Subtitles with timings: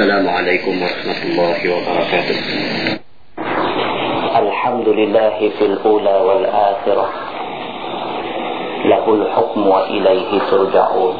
[0.00, 2.38] السلام عليكم ورحمة الله وبركاته.
[4.38, 7.08] الحمد لله في الأولى والآخرة.
[8.84, 11.16] له الحكم وإليه ترجعون.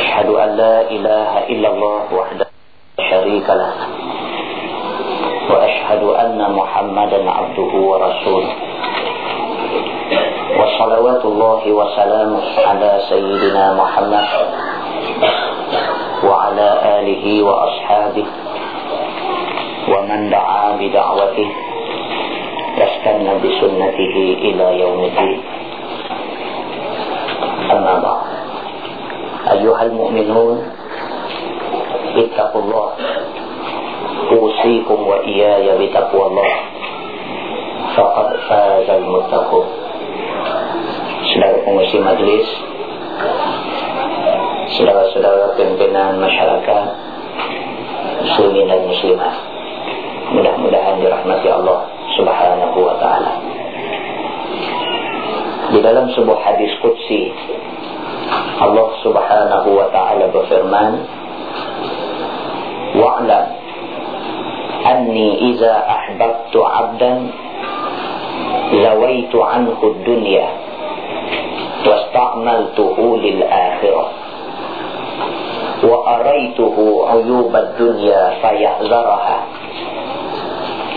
[0.00, 2.46] أشهد أن لا إله إلا الله وحده
[3.10, 3.72] شريك له.
[5.52, 8.52] وأشهد أن محمدا عبده ورسوله.
[10.60, 14.67] وصلوات الله وسلامه على سيدنا محمد.
[16.24, 18.26] وعلى آله وأصحابه
[19.88, 21.48] ومن دعا بدعوته
[22.78, 24.16] واستنى بسنته
[24.46, 25.40] إلى يوم الدين.
[27.70, 28.26] أما بعد.
[29.58, 30.56] أيها المؤمنون
[32.16, 32.88] اتقوا الله.
[34.32, 36.52] أوصيكم وإياي بتقوى الله.
[37.96, 39.66] فقد فاز المتقون.
[41.28, 42.48] Saudara pengusi majlis
[44.78, 46.84] saudara-saudara pimpinan masyarakat
[48.22, 49.34] Muslimin dan Muslimah
[50.28, 51.88] Mudah-mudahan dirahmati Allah
[52.20, 53.32] Subhanahu wa ta'ala.
[55.72, 57.32] Di dalam sebuah hadis kudsi
[58.60, 60.92] Allah subhanahu wa ta'ala berfirman
[62.98, 63.46] Wa'lam
[64.84, 67.18] Anni iza ahbabtu abdan
[68.84, 70.46] Zawaitu anhu dunya
[71.88, 74.27] Wasta'amaltuhu lil akhirah.
[75.84, 76.76] وأريته
[77.10, 79.38] عيوب الدنيا فيحذرها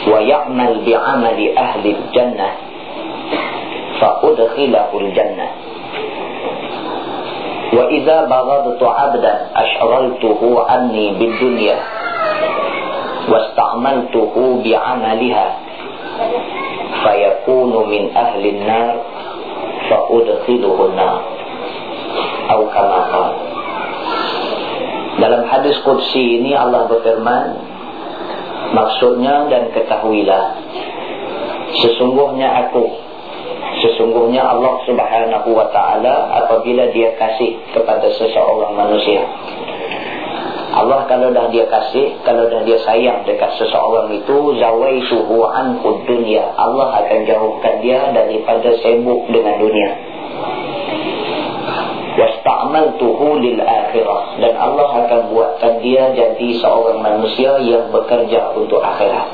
[0.08, 2.50] ويعمل بعمل أهل الجنة
[4.02, 5.48] فأدخله الجنة.
[7.74, 11.80] وإذا بغضت عبدا أشغلته عني بالدنيا
[13.32, 14.34] واستعملته
[14.66, 15.48] بعملها
[17.04, 18.96] فيكون من أهل النار
[19.92, 21.20] fa'udkhiluhun nar
[22.48, 23.00] atau kama
[25.22, 27.48] dalam hadis qudsi ini Allah berfirman
[28.74, 30.58] maksudnya dan ketahuilah
[31.86, 32.90] sesungguhnya aku
[33.86, 39.22] sesungguhnya Allah Subhanahu wa taala apabila dia kasih kepada seseorang manusia
[40.72, 46.48] Allah kalau dah dia kasih, kalau dah dia sayang dekat seseorang itu, zawaituhu anhu dunya.
[46.56, 50.11] Allah akan jauhkan dia daripada sibuk dengan dunia.
[52.72, 54.40] Wasta'maltuhu lil akhirah.
[54.40, 59.28] Dan Allah akan buatkan dia jadi seorang manusia yang bekerja untuk akhirat.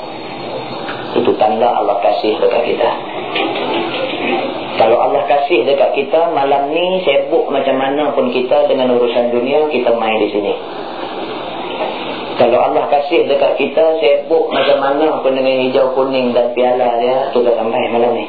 [1.13, 2.89] Itu tanda Allah kasih dekat kita.
[4.77, 9.69] Kalau Allah kasih dekat kita, malam ni sibuk macam mana pun kita dengan urusan dunia,
[9.69, 10.53] kita main di sini.
[12.37, 17.33] Kalau Allah kasih dekat kita sibuk macam mana pun dengan hijau kuning dan piala dia
[17.33, 18.25] kita sampai malam ni.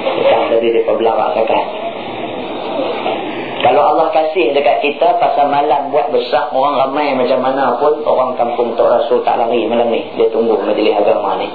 [0.00, 1.89] Kita tadi di pebelakang sakan.
[3.60, 8.32] Kalau Allah kasih dekat kita pasal malam buat besar orang ramai macam mana pun orang
[8.40, 10.00] kampung Tok Rasul tak lari malam ni.
[10.16, 11.48] Dia tunggu majlis agama ni.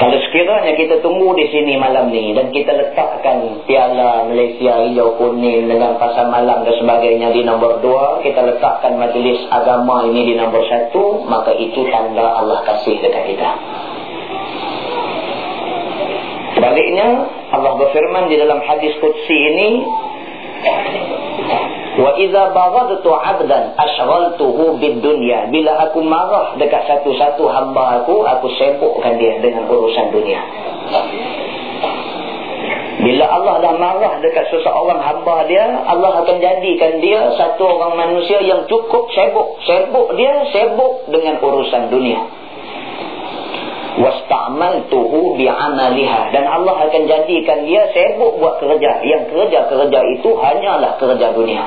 [0.00, 5.68] Kalau sekiranya kita tunggu di sini malam ni dan kita letakkan piala Malaysia hijau kuning
[5.68, 10.64] dengan pasal malam dan sebagainya di nombor dua, kita letakkan majlis agama ini di nombor
[10.72, 13.50] satu, maka itu tanda Allah kasih dekat kita.
[16.60, 17.08] Sebaliknya,
[17.56, 19.80] Allah berfirman di dalam hadis Qudsi ini,
[22.00, 25.48] Wa idza baghadtu 'abdan ashghaltuhu bid-dunya.
[25.48, 30.40] Bila aku marah dekat satu-satu hamba aku, aku sibukkan dia dengan urusan dunia.
[33.00, 38.44] Bila Allah dah marah dekat seseorang hamba dia, Allah akan jadikan dia satu orang manusia
[38.44, 39.56] yang cukup sibuk.
[39.64, 42.39] Sibuk dia sibuk dengan urusan dunia.
[44.00, 46.32] Wasta'maltuhu bi'amaliha.
[46.32, 49.04] Dan Allah akan jadikan dia sibuk buat kerja.
[49.04, 51.64] Yang kerja-kerja itu hanyalah kerja dunia.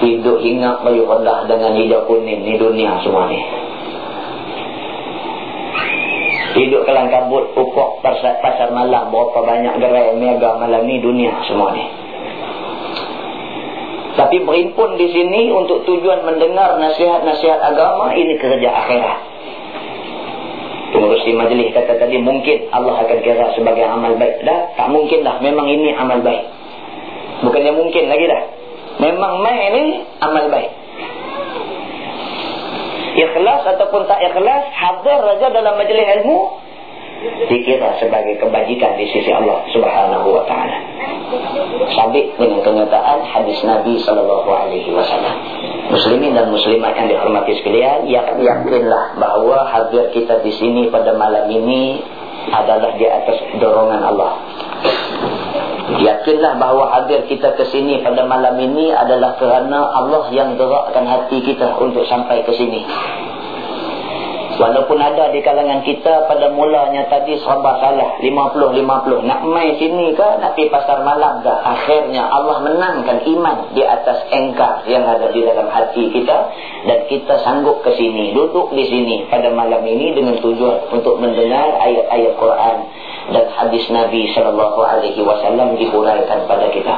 [0.00, 3.40] Hidup ingat baju rendah dengan hijau kuning ni dunia semua ni.
[6.50, 11.70] Hidup kelang kabut pupuk pasar, pasar malam berapa banyak gerai mega malam ni dunia semua
[11.76, 11.84] ni.
[14.18, 19.29] Tapi berimpun di sini untuk tujuan mendengar nasihat-nasihat agama ini kerja akhirat.
[20.90, 24.42] Pengurus di majlis kata tadi mungkin Allah akan kira sebagai amal baik.
[24.42, 26.42] Dah tak mungkin dah memang ini amal baik.
[27.46, 28.42] Bukannya mungkin lagi dah.
[28.98, 29.84] Memang mai ni
[30.18, 30.70] amal baik.
[33.10, 36.38] Ikhlas ataupun tak ikhlas, hadir raja dalam majlis ilmu,
[37.48, 40.78] dikira sebagai kebajikan di sisi Allah subhanahu wa ta'ala.
[41.92, 45.36] Sabit dengan kenyataan hadis Nabi sallallahu alaihi wasallam.
[45.90, 52.00] Muslimin dan muslimat yang dihormati sekalian, yakinlah bahawa hadir kita di sini pada malam ini
[52.50, 54.32] adalah di atas dorongan Allah.
[56.00, 61.42] Yakinlah bahawa hadir kita ke sini pada malam ini adalah kerana Allah yang gerakkan hati
[61.42, 62.86] kita untuk sampai ke sini.
[64.60, 69.24] Walaupun ada di kalangan kita pada mulanya tadi sahabat salah 50-50.
[69.24, 71.48] Nak main sini ke nak pergi pasar malam ke.
[71.48, 76.52] Akhirnya Allah menangkan iman di atas engkar yang ada di dalam hati kita.
[76.84, 78.36] Dan kita sanggup ke sini.
[78.36, 82.76] Duduk di sini pada malam ini dengan tujuan untuk mendengar ayat-ayat Quran.
[83.32, 86.96] Dan hadis Nabi SAW dihuraikan pada kita.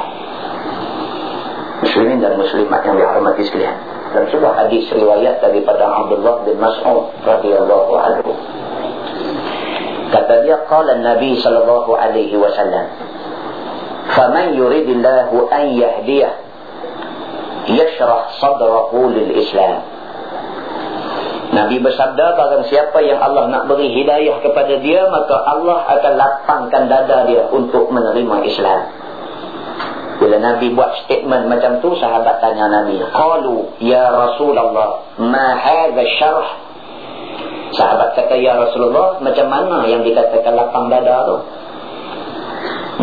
[1.79, 7.93] Muslimin dan muslimat yang dihormati sekalian dan sebuah hadis riwayat daripada Abdullah bin Mas'ud radhiyallahu
[7.97, 8.31] anhu.
[10.13, 12.85] Kata dia qala Nabi sallallahu alaihi wasallam
[14.13, 16.33] faman yuridillahu an yahdiyah
[17.71, 19.81] yashrah sadrahu lil Islam
[21.53, 26.83] Nabi bersabda barang siapa yang Allah nak beri hidayah kepada dia maka Allah akan lapangkan
[26.89, 28.81] dada dia untuk menerima Islam
[30.23, 32.95] bila Nabi buat statement macam tu, sahabat tanya Nabi.
[33.11, 36.47] Qalu, Ya Rasulullah, ma hadha syarh?
[37.75, 41.37] Sahabat kata, Ya Rasulullah, macam mana yang dikatakan lapang dada tu?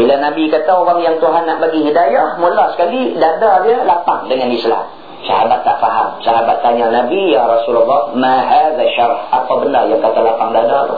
[0.00, 4.48] Bila Nabi kata orang yang Tuhan nak bagi hidayah, mula sekali dada dia lapang dengan
[4.48, 4.88] Islam.
[5.28, 6.24] Sahabat tak faham.
[6.24, 9.28] Sahabat tanya Nabi, Ya Rasulullah, ma hadha syarh?
[9.28, 10.96] Apa benda yang kata lapang dada tu?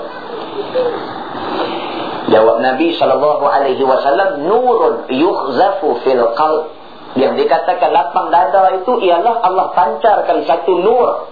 [2.30, 6.70] Jawab Nabi sallallahu alaihi wasallam nurun yukhzafu fil qalb.
[7.12, 11.28] Yang dikatakan lapang dada itu ialah Allah pancarkan satu nur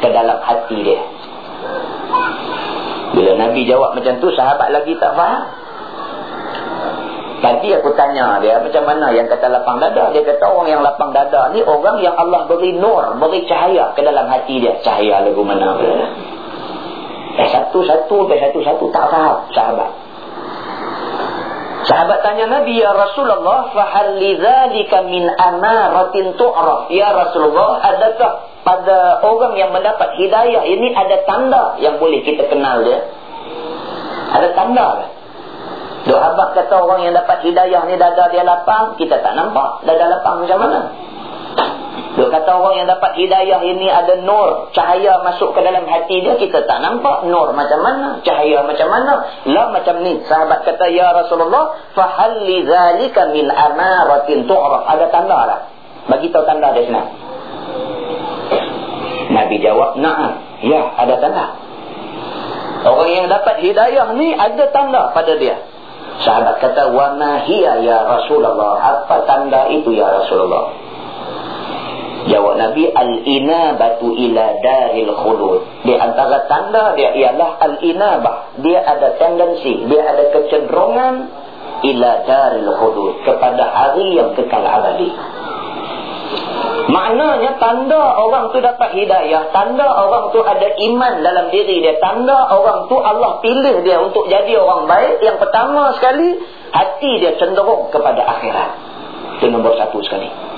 [0.00, 1.02] ke dalam hati dia.
[3.10, 5.44] Bila Nabi jawab macam tu sahabat lagi tak faham.
[7.40, 10.12] Tadi aku tanya dia macam mana yang kata lapang dada.
[10.12, 14.00] Dia kata orang yang lapang dada ni orang yang Allah beri nur, beri cahaya ke
[14.04, 14.76] dalam hati dia.
[14.84, 15.76] Cahaya lagu mana?
[17.40, 20.09] Eh satu-satu, eh satu-satu tak faham sahabat.
[21.80, 26.92] Sahabat tanya Nabi, Ya Rasulullah, fahal lidzalika min amaratin tu'raf.
[26.92, 32.84] Ya Rasulullah, adakah pada orang yang mendapat hidayah ini ada tanda yang boleh kita kenal
[32.84, 33.00] dia?
[34.30, 34.88] Ada tanda?
[36.00, 40.44] Doa kata orang yang dapat hidayah ni dada dia lapang, kita tak nampak dada lapang
[40.44, 40.80] macam mana?
[42.19, 46.39] Dia kata orang yang dapat hidayah ini ada nur, cahaya masuk ke dalam hati dia,
[46.39, 49.13] kita tak nampak nur macam mana, cahaya macam mana.
[49.47, 55.59] Lah macam ni, sahabat kata, Ya Rasulullah, فَحَلِّ ذَلِكَ مِنْ أَمَارَةٍ تُعْرَفْ Ada tanda lah.
[56.07, 57.09] Bagi tahu tanda dia senang.
[59.35, 60.39] Nabi jawab, Naam.
[60.63, 61.45] Ya, ada tanda.
[62.85, 65.67] Orang yang dapat hidayah ni ada tanda pada dia.
[66.23, 69.03] Sahabat kata, وَمَا هِيَ ya Rasulullah.
[69.03, 70.85] Apa tanda itu ya Rasulullah?
[72.28, 75.60] Jawab Nabi al-inabatu ila daril khulud.
[75.88, 78.60] Di antara tanda dia ialah al-inabah.
[78.60, 81.14] Dia ada tendensi, dia ada kecenderungan
[81.80, 85.08] ila daril khulud kepada hari yang kekal abadi.
[86.90, 92.50] Maknanya tanda orang tu dapat hidayah, tanda orang tu ada iman dalam diri dia, tanda
[92.50, 95.22] orang tu Allah pilih dia untuk jadi orang baik.
[95.22, 96.42] Yang pertama sekali,
[96.74, 98.70] hati dia cenderung kepada akhirat.
[99.38, 100.49] Itu nombor satu sekali.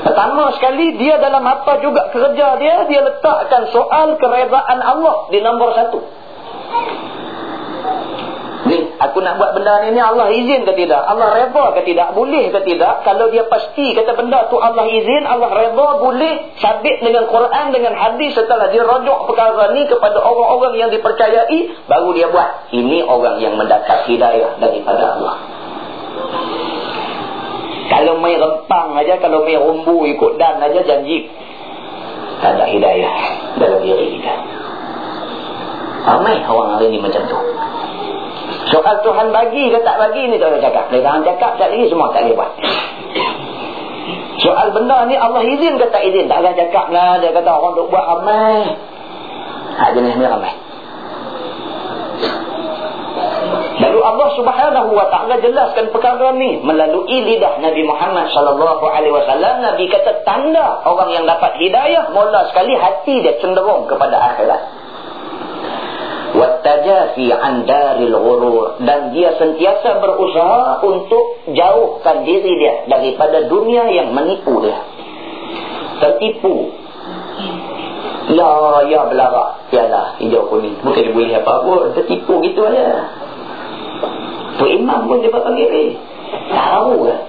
[0.00, 5.76] Pertama sekali dia dalam apa juga kerja dia dia letakkan soal keredaan Allah di nombor
[5.76, 6.00] satu.
[8.60, 11.02] Ni, aku nak buat benda ni ni Allah izin ke tidak?
[11.02, 12.12] Allah redha ke tidak?
[12.12, 13.02] Boleh ke tidak?
[13.02, 17.96] Kalau dia pasti kata benda tu Allah izin, Allah redha, boleh sabit dengan Quran dengan
[17.96, 22.70] hadis setelah dia rujuk perkara ni kepada orang-orang yang dipercayai baru dia buat.
[22.70, 25.36] Ini orang yang mendapat hidayah daripada Allah.
[27.90, 31.26] Kalau main rempang aja, kalau main rumbu ikut dan aja janji.
[32.40, 33.14] Tak ada hidayah
[33.58, 34.34] dalam diri kita.
[36.06, 37.38] Ramai orang hari ini macam tu.
[38.70, 40.88] Soal Tuhan bagi ke tak bagi ni tak boleh cakap.
[40.88, 42.52] Dia jangan cakap tak lagi semua tak boleh buat.
[44.40, 46.30] Soal benda ni Allah izin ke tak izin.
[46.30, 47.20] Tak akan cakap lah.
[47.20, 48.78] Dia kata orang duk buat ramai.
[49.76, 50.54] Ha, jenis ni ramai.
[53.80, 59.64] Lalu Allah Subhanahu wa taala jelaskan perkara ni melalui lidah Nabi Muhammad sallallahu alaihi wasallam
[59.64, 64.62] Nabi kata tanda orang yang dapat hidayah mula sekali hati dia cenderung kepada akhirat.
[66.30, 74.12] Wattajafi an daril ghurur dan dia sentiasa berusaha untuk jauhkan diri dia daripada dunia yang
[74.12, 74.76] menipu dia.
[76.04, 76.76] Tertipu.
[78.30, 78.50] Ya,
[78.86, 79.58] ya belara.
[79.74, 80.78] Yalah, hijau kuning.
[80.86, 81.98] Bukan boleh apa pun.
[81.98, 83.10] Tertipu gitu aja.
[84.60, 85.84] Tu imam pun dia panggil ni.
[86.52, 87.20] Tahu lah.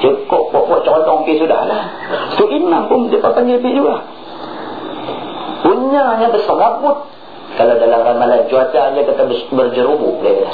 [0.00, 1.84] Cukup pokok colong pergi sudah lah.
[2.40, 4.00] Tu imam pun dia panggil pergi juga.
[5.60, 7.12] Punyanya berserabut.
[7.60, 10.24] Kalau dalam ramalan cuaca aja kata berjerubu.
[10.24, 10.48] Dia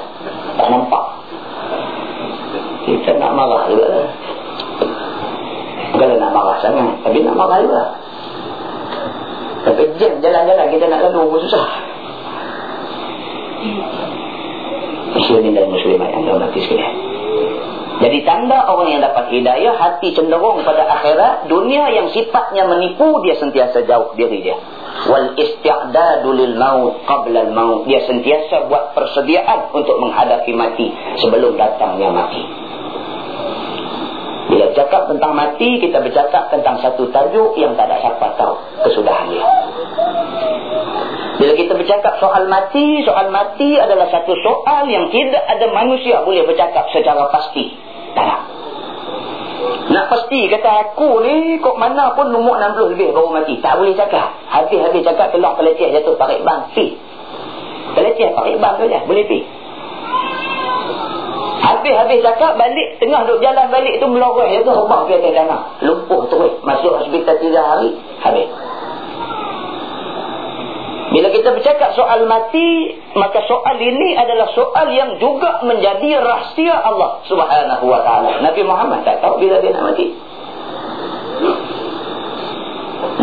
[0.59, 1.05] Tak nampak.
[2.91, 4.09] kita nak marah juga lah.
[5.95, 7.83] Kalau nak marah sangat, tapi nak marah juga.
[9.63, 11.69] Tapi jam jalan-jalan kita nak lalu pun susah.
[15.21, 16.97] Muslimin dan muslimat yang mati sekalian.
[18.01, 23.37] Jadi tanda orang yang dapat hidayah, hati cenderung pada akhirat, dunia yang sifatnya menipu, dia
[23.37, 24.57] sentiasa jauh diri dia.
[25.05, 27.85] Wal isti'dadu lil maut qabla al maut.
[27.85, 30.89] Dia sentiasa buat persediaan untuk menghadapi mati
[31.21, 32.41] sebelum datangnya mati.
[34.49, 38.57] Bila cakap tentang mati, kita bercakap tentang satu tajuk yang tak ada siapa tahu
[38.89, 39.45] kesudahan dia.
[41.41, 46.45] Bila kita bercakap soal mati, soal mati adalah satu soal yang tidak ada manusia boleh
[46.45, 47.73] bercakap secara pasti.
[48.13, 48.41] Tak nak.
[49.89, 53.57] Nak pasti kata aku ni kok mana pun umur 60 lebih baru mati.
[53.65, 54.37] Tak boleh cakap.
[54.53, 56.61] Habis-habis cakap keluar peleceh jatuh tarik bang.
[56.77, 57.01] Pi.
[57.97, 59.01] Peleceh tarik bang tu je.
[59.09, 59.41] Boleh pi.
[61.61, 65.61] Habis-habis cakap balik tengah duk jalan balik tu melorot dia tu hubang ke atas tanah.
[65.89, 68.49] Lumpuh terus masuk hospital tiga hari habis.
[71.11, 77.25] Bila kita bercakap soal mati, maka soal ini adalah soal yang juga menjadi rahsia Allah
[77.25, 78.45] Subhanahu wa taala.
[78.45, 80.13] Nabi Muhammad tak tahu bila dia nak mati.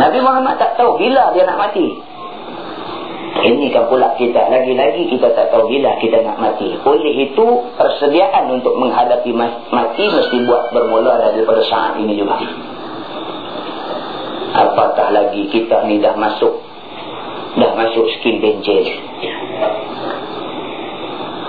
[0.02, 1.88] Nabi Muhammad tak tahu bila dia nak mati.
[3.38, 6.74] Ini kan pula kita lagi-lagi kita tak tahu bila kita nak mati.
[6.74, 7.46] Oleh itu
[7.78, 9.30] persediaan untuk menghadapi
[9.70, 12.42] mati mesti buat bermula daripada saat ini juga.
[14.58, 16.67] Apatah lagi kita ni dah masuk
[17.58, 18.86] dah masuk skin benjel.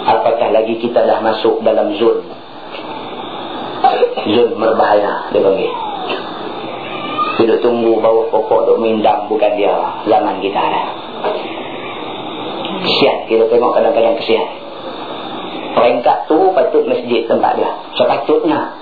[0.08, 2.24] Apatah lagi kita dah masuk dalam zon
[4.28, 5.72] zon berbahaya dia panggil.
[7.38, 9.70] Kita tunggu bawah pokok duk mindam bukan dia
[10.10, 10.86] zaman kita dah.
[12.82, 13.30] Kesian.
[13.30, 14.48] Kita tengok kadang-kadang kesian.
[15.78, 17.70] Peringkat tu patut masjid tempat dia.
[17.94, 18.74] Sepatutnya.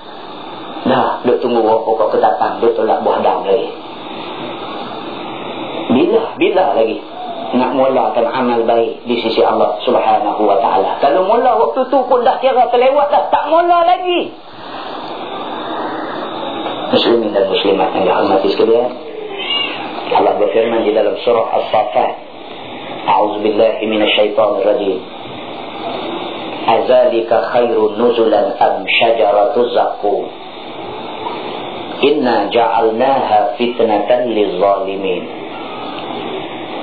[0.89, 2.65] Dah, duk tunggu pokok ketatang.
[2.65, 3.69] Duk tolak buah dam lagi.
[5.93, 6.23] Bila?
[6.41, 6.97] Bila lagi?
[7.55, 10.99] nak mulakan amal baik di sisi Allah subhanahu wa ta'ala.
[10.99, 13.31] Kalau mula waktu tu pun dah kira terlewat dah.
[13.31, 14.35] Tak mula lagi.
[16.91, 18.91] Muslimin dan muslimat yang dihormati sekalian.
[20.17, 22.13] Allah berfirman di dalam surah As-Safat.
[23.07, 24.99] A'udzubillahi minasyaitanirrajim.
[26.67, 30.27] Azalika khairun nuzulan am syajaratu zakku.
[32.03, 35.23] Inna ja'alnaha fitnatan lizzalimin.
[35.23, 35.46] zalimin.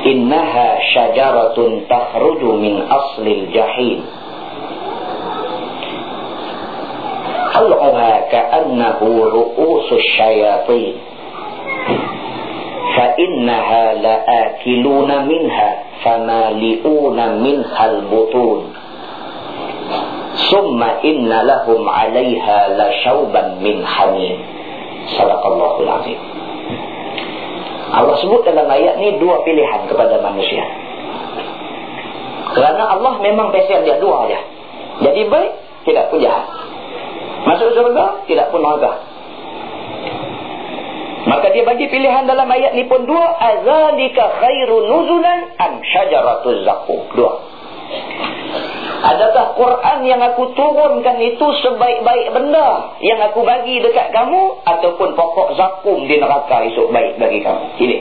[0.06, 4.06] إنها شجرة تخرج من أصل الجحيم.
[7.54, 9.00] طلعها كأنه
[9.34, 10.94] رؤوس الشياطين.
[12.98, 18.74] فإنها لآكلون منها فمالئون منها البطون.
[20.52, 24.38] ثم إن لهم عليها لشوبا من حميم.
[25.08, 26.33] صدق الله العظيم.
[27.94, 30.66] Allah sebut dalam ayat ni dua pilihan kepada manusia.
[32.54, 34.40] Kerana Allah memang pesian dia dua aja.
[35.06, 35.52] Jadi baik,
[35.86, 36.46] tidak pun jahat.
[37.46, 38.94] Masuk surga, tidak pun neraka.
[41.24, 43.26] Maka dia bagi pilihan dalam ayat ni pun dua.
[43.40, 47.00] Azalika khairu nuzulan am syajaratuz zakum.
[47.16, 47.53] Dua.
[49.04, 55.60] Adakah Quran yang aku turunkan itu sebaik-baik benda yang aku bagi dekat kamu ataupun pokok
[55.60, 57.66] zakum di neraka esok baik bagi kamu?
[57.84, 57.98] Ini.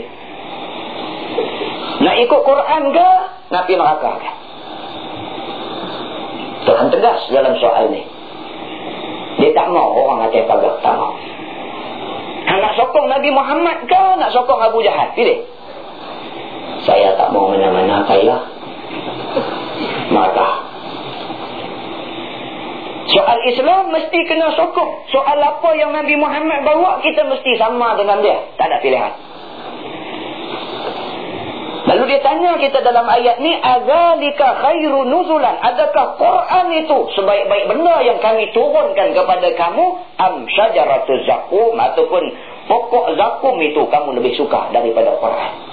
[2.07, 3.09] Nak ikut Quran ke?
[3.51, 4.31] Nak pergi neraka ke?
[6.71, 8.07] Tuhan tegas dalam soal ni.
[9.43, 10.77] Dia tak mau orang akan kagak.
[10.87, 11.19] Tak mau.
[12.47, 15.19] Nak sokong Nabi Muhammad ke nak sokong Abu Jahal?
[15.19, 15.51] Pilih.
[16.87, 18.39] Saya tak mau mana-mana kaya.
[20.15, 20.72] Maka.
[23.13, 25.13] Soal Islam mesti kena sokong.
[25.13, 28.41] Soal apa yang Nabi Muhammad bawa kita mesti sama dengan dia.
[28.57, 29.13] Tak ada pilihan.
[31.83, 35.59] Lalu dia tanya kita dalam ayat ni, azalika khairu nuzulan?
[35.61, 39.87] Adakah Quran itu sebaik-baik benda yang kami turunkan kepada kamu?
[40.17, 42.23] Am syajaratu zakum ataupun
[42.71, 45.72] pokok zakum itu kamu lebih suka daripada Quran?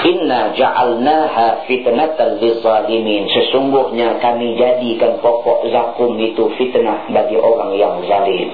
[0.00, 3.28] Inna ja'alnaha fitnatan lizalimin.
[3.28, 8.48] Sesungguhnya kami jadikan pokok zakum itu fitnah bagi orang yang zalim.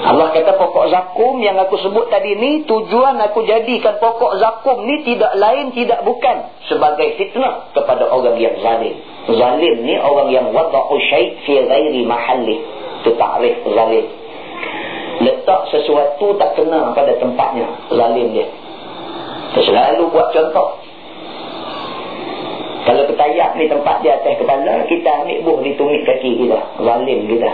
[0.00, 5.06] Allah kata pokok zakum yang aku sebut tadi ni tujuan aku jadikan pokok zakum ni
[5.06, 8.98] tidak lain tidak bukan sebagai fitnah kepada orang yang zalim.
[9.30, 12.58] Zalim ni orang yang wada'u syai' fi ghairi mahalli.
[13.04, 14.06] Itu ta'rif zalim.
[15.20, 17.68] Letak sesuatu tak kena pada tempatnya.
[17.92, 18.48] Zalim dia.
[19.50, 20.78] Dia selalu buat contoh.
[22.80, 26.58] Kalau ketayak ni tempat di atas kepala, kita ambil buh di tumit kaki kita.
[26.80, 27.50] Zalim kita.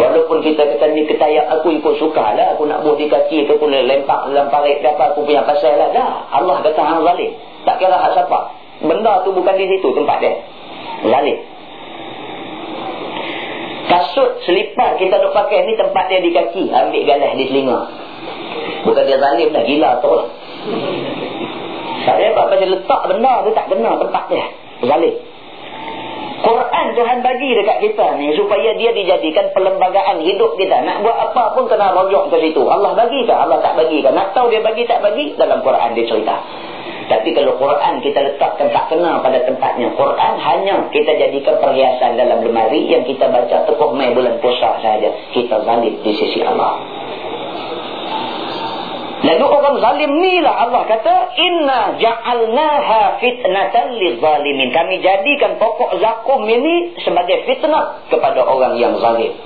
[0.00, 2.54] Walaupun kita kata ni ketayak aku ikut suka lah.
[2.54, 5.12] Aku nak buh di kaki ke pun lempak dalam parit ke apa.
[5.12, 5.88] Aku punya pasal lah.
[5.92, 6.30] Dah.
[6.30, 7.32] Allah kata hang zalim.
[7.64, 8.40] Tak kira hak siapa.
[8.80, 10.32] Benda tu bukan di situ tempat dia.
[11.04, 11.38] Zalim.
[13.90, 16.64] Kasut selipar kita nak pakai ni tempat dia di kaki.
[16.70, 17.78] Ambil galah di selinga.
[18.84, 19.64] Bukan dia zalim dah.
[19.64, 20.28] Gila tu lah.
[22.00, 24.46] Saya apa pasal letak benda tu tak kena tempat dia.
[24.80, 25.14] Zalim.
[26.40, 30.80] Quran Tuhan bagi dekat kita ni supaya dia dijadikan perlembagaan hidup kita.
[30.80, 32.64] Nak buat apa pun kena rojok ke situ.
[32.64, 33.34] Allah bagi ke?
[33.36, 34.08] Allah tak bagi ke?
[34.08, 35.36] Nak tahu dia bagi tak bagi?
[35.36, 36.36] Dalam Quran dia cerita.
[37.10, 39.92] Tapi kalau Quran kita letakkan tak kena pada tempatnya.
[39.98, 45.10] Quran hanya kita jadikan perhiasan dalam lemari yang kita baca tepuh mai bulan puasa saja.
[45.36, 46.80] Kita zalim di sisi Allah.
[49.20, 54.72] Lalu orang zalim ni lah Allah kata inna ja'alnaha fitnatan lizalimin.
[54.72, 59.36] Kami jadikan pokok zakum ini sebagai fitnah kepada orang yang zalim.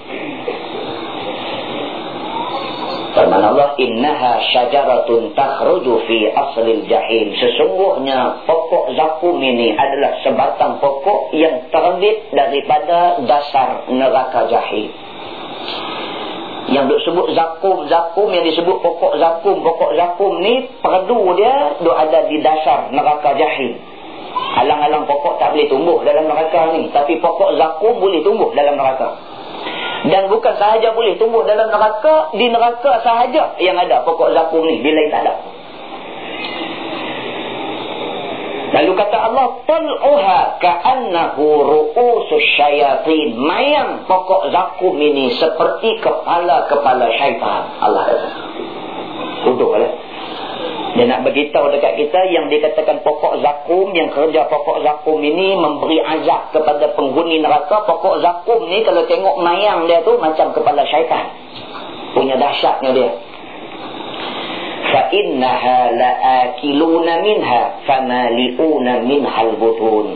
[3.14, 7.30] Firman Allah, Innaha syajaratun takhruju fi aslil jahim.
[7.38, 14.90] Sesungguhnya pokok zakum ini adalah sebatang pokok yang terbit daripada dasar neraka jahim.
[16.64, 22.24] Yang disebut zakum, zakum yang disebut pokok zakum, pokok zakum ni perdu dia duk ada
[22.24, 23.76] di dasar neraka jahim.
[24.34, 26.88] Alang-alang pokok tak boleh tumbuh dalam neraka ni.
[26.88, 29.20] Tapi pokok zakum boleh tumbuh dalam neraka.
[30.04, 34.80] Dan bukan sahaja boleh tumbuh dalam neraka, di neraka sahaja yang ada pokok zakum ni,
[34.84, 35.53] bila tak ada.
[38.74, 43.38] Lalu kata Allah, Tal'uha ka'annahu ru'usus syayatin.
[43.38, 47.62] Mayang pokok zakum ini seperti kepala-kepala syaitan.
[47.78, 48.28] Allah kata.
[49.46, 49.94] Untuk lah.
[50.94, 55.98] Dia nak beritahu dekat kita yang dikatakan pokok zakum, yang kerja pokok zakum ini memberi
[55.98, 57.82] azab kepada penghuni neraka.
[57.82, 61.30] Pokok zakum ni kalau tengok mayang dia tu macam kepala syaitan.
[62.14, 63.10] Punya dahsyatnya dia.
[64.93, 70.07] فَإِنَّهَا لَآكِلُونَ مِنْهَا فَمَالِئُونَ مِنْهَا الْبُطُونَ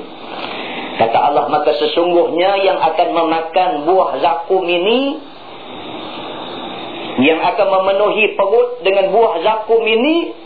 [0.93, 5.17] Kata Allah, maka sesungguhnya yang akan memakan buah zakum ini
[7.21, 10.36] yang akan memenuhi perut dengan buah zakum ini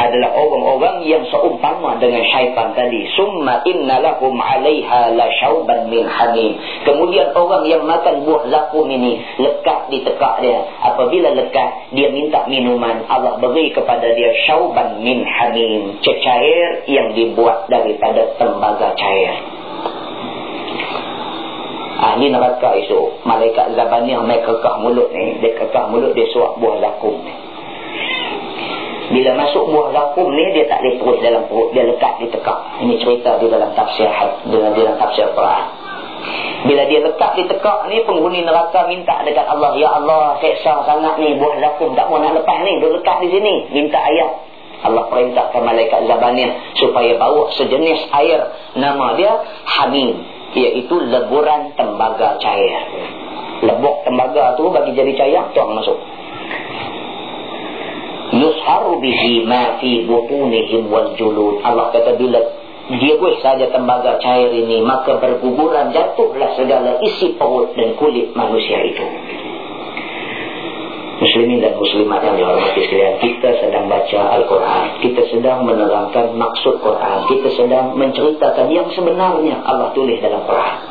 [0.00, 3.04] adalah orang-orang yang seumpama dengan syaitan tadi.
[3.12, 6.56] Summa innalahum 'alaiha la syauban min hamim.
[6.88, 10.64] Kemudian orang yang makan buah zakum ini lekat di tekak dia.
[10.80, 13.04] Apabila lekat, dia minta minuman.
[13.12, 19.36] Allah beri kepada dia syauban min hamim, cecair yang dibuat daripada tembaga cair.
[22.00, 26.80] Ahli neraka itu, malaikat Zabaniyah mereka kekah mulut ni, dia kekah mulut dia suap buah
[26.80, 27.49] zakum ni.
[29.10, 32.58] Bila masuk buah zakum ni dia tak boleh terus dalam perut, dia lekat di tekak.
[32.78, 34.06] Ini cerita di dalam tafsir
[34.46, 35.64] dengan dalam tafsir Quran.
[36.60, 41.18] Bila dia lekat di tekak ni penghuni neraka minta dekat Allah, ya Allah, seksa sangat
[41.18, 44.30] ni buah zakum tak mau nak lepas ni, dia lekat di sini, minta ayat.
[44.80, 48.40] Allah perintahkan malaikat Zabaniyah supaya bawa sejenis air
[48.78, 49.32] nama dia
[49.68, 50.24] Hamim
[50.56, 52.80] iaitu leburan tembaga cair.
[53.60, 55.98] Lebok tembaga tu bagi jadi cair tuang masuk
[58.34, 61.62] yusharu bihi ma fi butunihim wal julud.
[61.62, 62.40] Allah kata bila
[62.90, 68.82] dia buih saja tembaga cair ini maka berguguran jatuhlah segala isi perut dan kulit manusia
[68.82, 69.06] itu.
[71.20, 77.28] Muslimin dan muslimat yang dihormati sekalian kita sedang baca Al-Quran kita sedang menerangkan maksud Quran
[77.28, 80.89] kita sedang menceritakan yang sebenarnya Allah tulis dalam Quran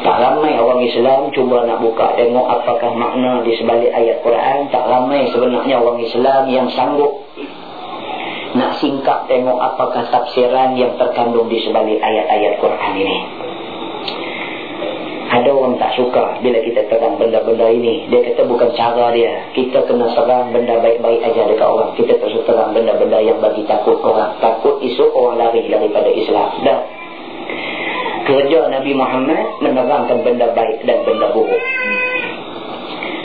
[0.00, 4.72] tak ramai orang Islam cuba nak buka tengok apakah makna di sebalik ayat Quran.
[4.72, 7.28] Tak ramai sebenarnya orang Islam yang sanggup
[8.56, 13.18] nak singkap tengok apakah tafsiran yang terkandung di sebalik ayat-ayat Quran ini.
[15.30, 18.10] Ada orang tak suka bila kita terang benda-benda ini.
[18.10, 19.46] Dia kata bukan cara dia.
[19.54, 21.94] Kita kena serang benda baik-baik aja dekat orang.
[21.94, 24.34] Kita tak terang benda-benda yang bagi takut orang.
[24.42, 26.50] Takut isu orang lari daripada Islam.
[26.66, 26.99] Dah
[28.30, 31.62] kerja Nabi Muhammad menerangkan benda baik dan benda buruk.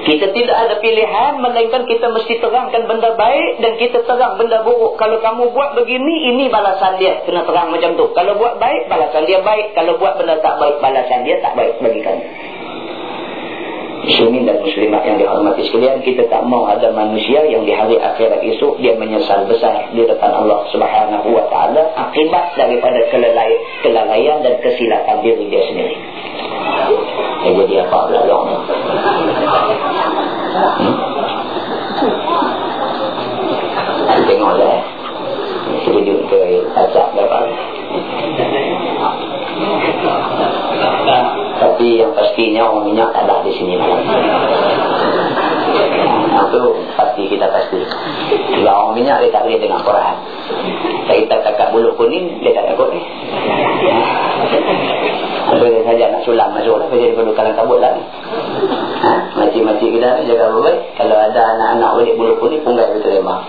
[0.06, 5.02] Kita tidak ada pilihan melainkan kita mesti terangkan benda baik dan kita terang benda buruk.
[5.02, 7.26] Kalau kamu buat begini, ini balasan dia.
[7.26, 8.14] Kena terang macam tu.
[8.14, 9.74] Kalau buat baik, balasan dia baik.
[9.74, 12.22] Kalau buat benda tak baik, balasan dia tak baik bagi kamu
[14.06, 18.46] muslimin dan muslimat yang dihormati sekalian kita tak mau ada manusia yang di hari akhirat
[18.56, 24.54] esok dia menyesal besar di depan Allah Subhanahu wa taala akibat daripada kelalaian kelalaian dan
[24.62, 25.98] kesilapan diri dia sendiri.
[27.46, 28.26] Ya, jadi apa pula?
[28.26, 28.58] Hmm?
[34.26, 34.70] Tengoklah.
[34.70, 34.82] Eh?
[35.86, 36.38] Kita jumpa
[36.78, 37.46] azab dapat
[42.16, 43.76] pastinya orang minyak tak ada di sini.
[46.36, 46.62] Itu
[47.00, 47.80] pasti kita pasti
[48.60, 50.16] kalau orang minyak dia tak boleh dengan Quran.
[51.08, 53.02] Saya kita cakap bulu kuning dia tak takut ni.
[55.46, 56.88] Boleh saja nak sulam masuk lah.
[56.90, 57.94] Kerja daripada kalang kabut lah
[59.06, 59.14] ha?
[59.38, 63.40] makcik-makcik kita jaga baik kalau ada anak-anak balik bulu kuning punggai betul lembah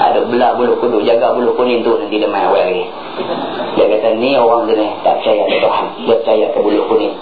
[0.00, 2.86] ada belah bulu kuning jaga bulu kuning tu nanti dia main awal lagi
[4.00, 5.86] kata ni orang ni tak percaya ke Tuhan.
[6.08, 7.14] Dia percaya ke bulu kuning.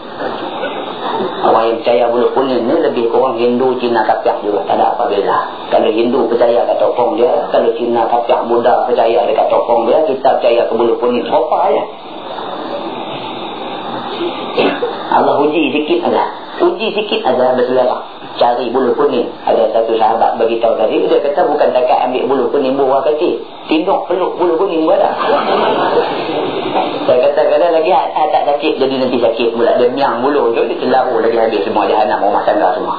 [1.42, 4.62] Orang yang percaya bulu kuning ni lebih kurang Hindu Cina kapiak juga.
[4.62, 5.38] Tak ada apa beza
[5.74, 10.38] kalau Hindu percaya kat tokong dia kalau Cina kapiak Buddha percaya dekat tokong dia kita
[10.38, 11.26] percaya ke bulu kuning.
[11.26, 11.84] Apa ya
[15.18, 16.24] Allah uji sikit aja.
[16.62, 17.98] Uji sikit aja berselera
[18.38, 19.26] cari bulu kuning.
[19.42, 23.42] Ada satu sahabat bagi tahu tadi dia kata bukan takat ambil bulu kuning buah kecil.
[23.66, 25.14] Tinduk peluk bulu kuning buat dah
[27.06, 30.52] saya kata kadang lagi ah, ah, tak sakit jadi nanti sakit pula dia miang bulu
[30.52, 32.96] tu dia celaru lagi habis semua jahanam rumah tangga semua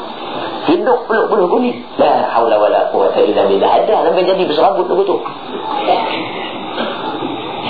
[0.65, 5.15] tinduk peluk bulu kuning la haula wala quwata illa billah ada sampai jadi berserabut begitu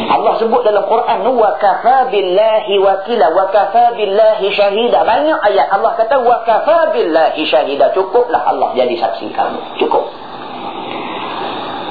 [0.09, 5.05] Allah sebut dalam Quran wa kafa billahi wakila wa kafa billahi syahida.
[5.05, 7.93] Banyak ayat Allah kata wa kafa billahi syahida.
[7.93, 9.59] Cukuplah Allah jadi saksi kamu.
[9.77, 10.09] Cukup.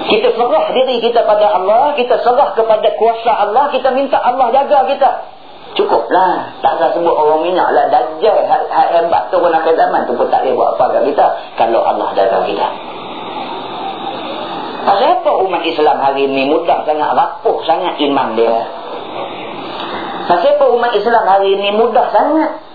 [0.08, 4.88] Kita serah diri kita pada Allah, kita serah kepada kuasa Allah, kita minta Allah jaga
[4.88, 5.10] kita.
[5.76, 6.58] Cukuplah.
[6.64, 7.92] Tak usah sebut orang minyak lah.
[7.92, 8.40] Dajjal
[8.72, 11.26] hebat tu pun akan zaman tu pun tak boleh buat apa kat kita.
[11.60, 12.68] Kalau Allah jaga kita.
[14.88, 18.56] Pasal apa umat Islam hari ini mudah sangat rapuh sangat iman dia?
[20.24, 22.67] Pasal apa umat Islam hari ini mudah sangat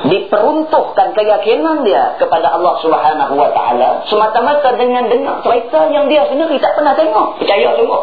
[0.00, 6.56] diperuntukkan keyakinan dia kepada Allah Subhanahu wa taala semata-mata dengan dengar cerita yang dia sendiri
[6.56, 7.36] tak pernah tengok.
[7.36, 8.00] Percaya semua.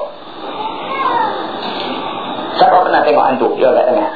[2.58, 3.48] Siapa pernah tengok hantu?
[3.58, 4.12] Dia kat tengah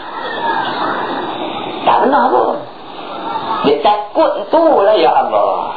[1.81, 2.57] tak pernah pun.
[3.65, 5.73] Dia takut tu lah ya Allah.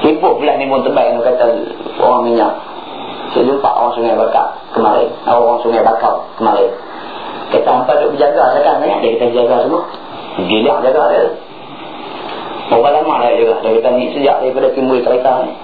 [0.00, 1.44] Heboh pula ni pun terbaik Dia kata
[2.00, 2.54] orang minyak.
[3.30, 5.10] Saya jumpa orang sungai bakar kemarin.
[5.26, 6.70] Orang sungai bakar kemarin
[7.50, 9.82] Kata hampa duk berjaga sekarang ni Dia kata jaga semua.
[10.46, 11.22] Gila jaga dia.
[12.70, 15.54] Berapa lama dah jaga Dia kata ni sejak daripada timbul kereta ni.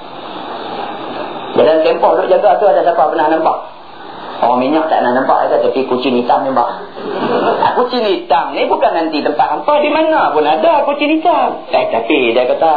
[1.57, 3.59] Dalam tempoh duk jaga tu ada siapa pernah nampak?
[4.37, 6.69] Orang minyak tak nak nampak kata, Tapi kucing hitam ni mbak.
[7.63, 11.65] Ah, Kucing hitam ni bukan nanti tempat hampa Di mana pun ada kucing hitam.
[11.73, 12.73] Eh tapi dia kata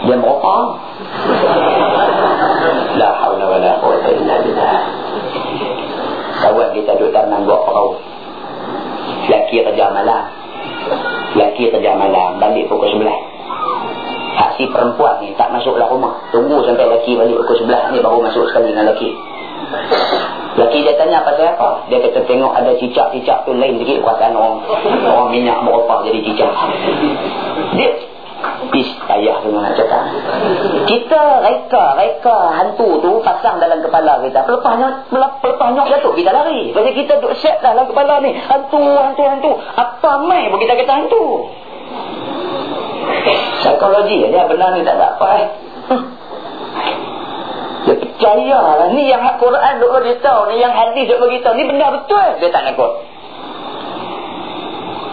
[0.00, 0.80] dia merokok.
[2.96, 4.49] La haula wala quwwata illa billah
[6.50, 7.94] kawan kita duduk tanam buat perahu.
[9.30, 10.24] Laki kerja malam.
[11.38, 13.30] Laki kerja malam balik pukul sebelah
[14.30, 16.18] hak si perempuan ni tak masuklah rumah.
[16.34, 19.14] Tunggu sampai laki balik pukul sebelah ni baru masuk sekali dengan laki
[20.58, 21.86] Laki dia tanya pasal apa?
[21.86, 24.58] Dia kata tengok ada cicak-cicak tu lain sikit kuasaan orang,
[25.06, 26.50] orang minyak beropak jadi cicak.
[27.78, 27.88] Dia
[28.70, 30.00] Pis payah semua nak cakap.
[30.88, 34.44] Kita reka, reka hantu tu pasang dalam kepala kita.
[34.44, 36.72] Pelepahnya, pelepahnya jatuh, kita lari.
[36.72, 38.36] Sebab kita duduk set dalam kepala ni.
[38.36, 39.50] Hantu, hantu, hantu.
[39.76, 41.24] Apa mai pun kita kata hantu.
[43.60, 45.48] Psikologi dia benar ni tak ada apa eh.
[47.80, 48.88] Dia percaya lah.
[48.92, 50.52] Ni yang Quran duk beritahu.
[50.52, 51.56] Ni yang hadis duk beritahu.
[51.56, 52.40] Ni benar betul.
[52.40, 52.92] Dia tak nak ikut.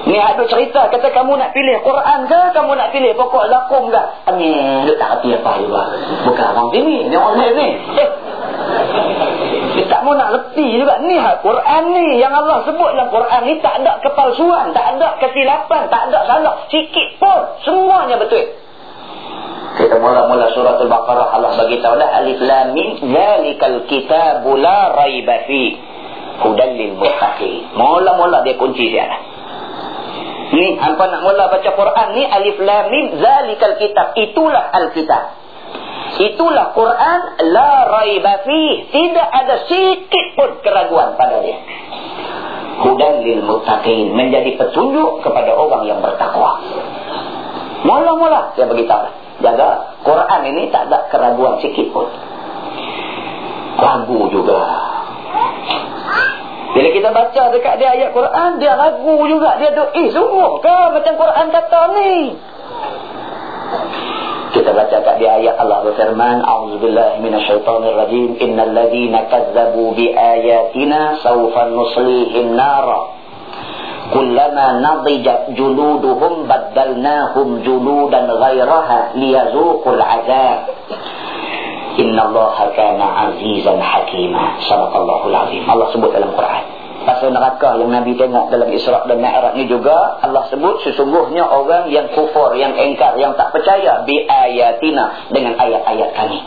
[0.07, 4.01] Ni ada cerita kata kamu nak pilih Quran ke kamu nak pilih pokok zakum ke?
[4.39, 4.55] Ni
[4.87, 5.83] dia tak reti apa juga.
[6.23, 7.69] Bukan orang sini, ni orang lain ni.
[9.75, 11.03] Dia tak mau nak reti juga.
[11.03, 15.19] Ni ha, Quran ni yang Allah sebut dalam Quran ni tak ada kepalsuan, tak ada
[15.19, 17.39] kesilapan, tak ada salah sikit pun.
[17.67, 18.47] Semuanya betul.
[19.77, 25.45] Kita mula-mula surah Al-Baqarah Allah bagi tahu dah alif lam mim zalikal kitabu la raiba
[25.45, 25.75] fi
[26.47, 27.75] hudal lil muttaqin.
[27.75, 29.05] Mula-mula dia kunci dia.
[30.47, 34.15] Ni hampa nak mula baca Quran ni alif lam mim zalikal kitab.
[34.15, 35.23] Itulah al-kitab.
[36.17, 37.19] Itulah Quran
[37.51, 38.47] la raiba.
[38.47, 41.59] Tidak ada sikit pun keraguan pada dia.
[42.77, 46.61] Hudan lil muttaqin menjadi petunjuk kepada orang yang bertakwa.
[47.83, 49.09] Mula-mula dia beritahu.
[49.37, 52.09] Jaga Quran ini tak ada keraguan sikit pun.
[53.77, 54.61] Ragu juga.
[56.77, 59.57] Bila kita baca dekat dia ayat Quran, dia ragu juga.
[59.57, 62.13] Dia duk, eh sungguh ke macam Quran kata ni?
[64.53, 71.73] Kita baca kat dia ayat Allah berfirman, A'udzubillah minasyaitanirrajim, Innal ladhina kazzabu bi ayatina sawfa
[71.73, 73.17] nuslihim nara.
[74.13, 80.77] Kullama nadijat juluduhum baddalnahum juludan ghairaha liyazuqul azab.
[81.97, 84.61] Inna Allah kana azizan hakima.
[84.69, 85.61] Sadaqallahul azim.
[85.65, 86.63] Allah sebut dalam Quran.
[87.07, 91.87] pasal neraka yang Nabi tengok dalam Isra' dan Mi'raj ni juga Allah sebut sesungguhnya orang
[91.87, 96.39] yang kufur, yang engkar, yang tak percaya bi ayatina dengan ayat-ayat kami.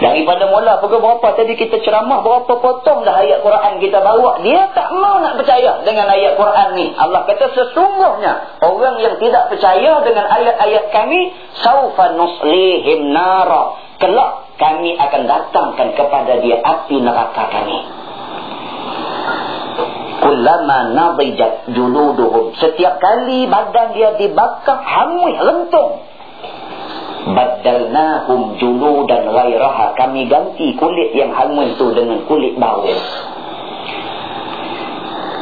[0.00, 4.40] Daripada mula pukul berapa tadi kita ceramah berapa potong dah ayat Quran kita bawa.
[4.40, 6.96] Dia tak mau nak percaya dengan ayat Quran ni.
[6.96, 11.36] Allah kata sesungguhnya orang yang tidak percaya dengan ayat-ayat kami.
[11.60, 13.76] Saufa nuslihim nara.
[14.00, 17.78] Kelak kami akan datangkan kepada dia api neraka kami.
[20.24, 22.56] Kullama nadijat juluduhum.
[22.56, 26.08] Setiap kali badan dia dibakar hangus, lentung
[27.28, 29.96] baddalnahum juludan ghairaha.
[29.96, 32.96] Kami ganti kulit yang hangus tu dengan kulit baru.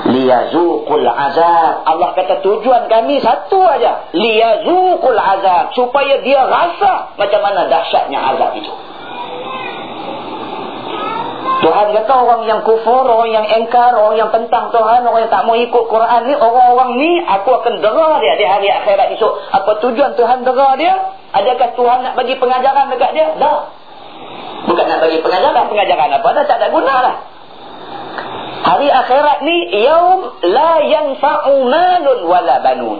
[0.08, 1.84] Liyazuqul azab.
[1.84, 4.08] Allah kata tujuan kami satu aja.
[4.16, 5.76] Liyazuqul azab.
[5.76, 8.72] Supaya dia rasa macam mana dahsyatnya azab itu.
[11.58, 15.42] Tuhan kata orang yang kufur, orang yang engkar, orang yang tentang Tuhan, orang yang tak
[15.42, 19.32] mau ikut Quran ni, orang-orang ni aku akan dera dia di hari akhirat esok.
[19.50, 20.94] Apa tujuan Tuhan dera dia?
[21.28, 23.26] Adakah Tuhan nak bagi pengajaran dekat dia?
[23.36, 23.68] Dah.
[24.64, 27.16] Bukan nak bagi pengajaran, pengajaran apa dah tak ada guna lah.
[28.58, 32.98] Hari akhirat ni yaum la yanfa'u malun wala banun.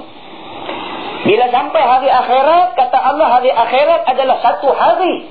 [1.29, 5.29] Bila sampai hari akhirat, kata Allah hari akhirat adalah satu hari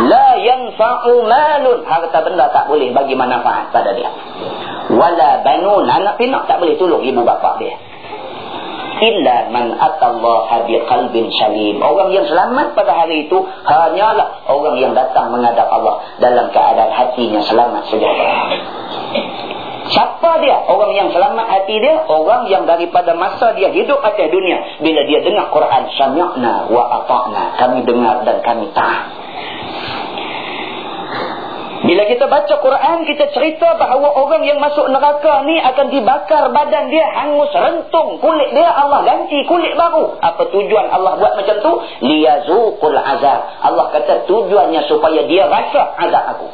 [0.00, 1.84] La yanfa'u malun.
[1.84, 4.10] Harta benda tak boleh bagi manfaat pada dia.
[4.90, 5.84] Wala banun.
[5.86, 7.76] Anak pinak tak boleh tolong ibu bapa dia.
[9.00, 11.80] Illa man atallaha biqalbin salim.
[11.80, 17.40] Orang yang selamat pada hari itu hanyalah orang yang datang menghadap Allah dalam keadaan hatinya
[17.40, 18.36] selamat sejahtera.
[19.90, 20.68] Siapa dia?
[20.70, 25.18] Orang yang selamat hati dia, orang yang daripada masa dia hidup atas dunia bila dia
[25.24, 27.58] dengar Quran, sami'na wa ata'na.
[27.58, 29.10] Kami dengar dan kami taat.
[31.80, 36.92] Bila kita baca Quran, kita cerita bahawa orang yang masuk neraka ni akan dibakar badan
[36.92, 38.20] dia hangus rentung.
[38.20, 40.20] Kulit dia Allah ganti kulit baru.
[40.20, 41.72] Apa tujuan Allah buat macam tu?
[42.04, 43.40] Liyazuqul azab.
[43.64, 46.48] Allah kata tujuannya supaya dia rasa azab aku.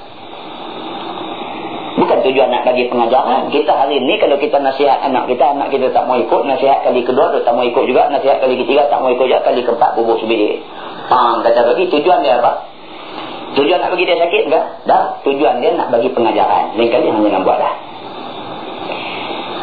[1.96, 3.50] Bukan tujuan nak bagi pengajaran.
[3.50, 6.42] Kita hari ni kalau kita nasihat anak kita, anak kita tak mau ikut.
[6.46, 8.06] Nasihat kali kedua tu tak mau ikut juga.
[8.14, 9.42] Nasihat kali ketiga tak mau ikut juga.
[9.42, 10.62] Kali keempat bubuk sebiji.
[11.10, 12.75] Pang kata bagi tujuan dia apa?
[13.56, 14.64] Tujuan nak bagi dia sakit enggak?
[14.84, 16.76] Dah, tujuan dia nak bagi pengajaran.
[16.76, 17.74] Lain kali hanya nak buatlah.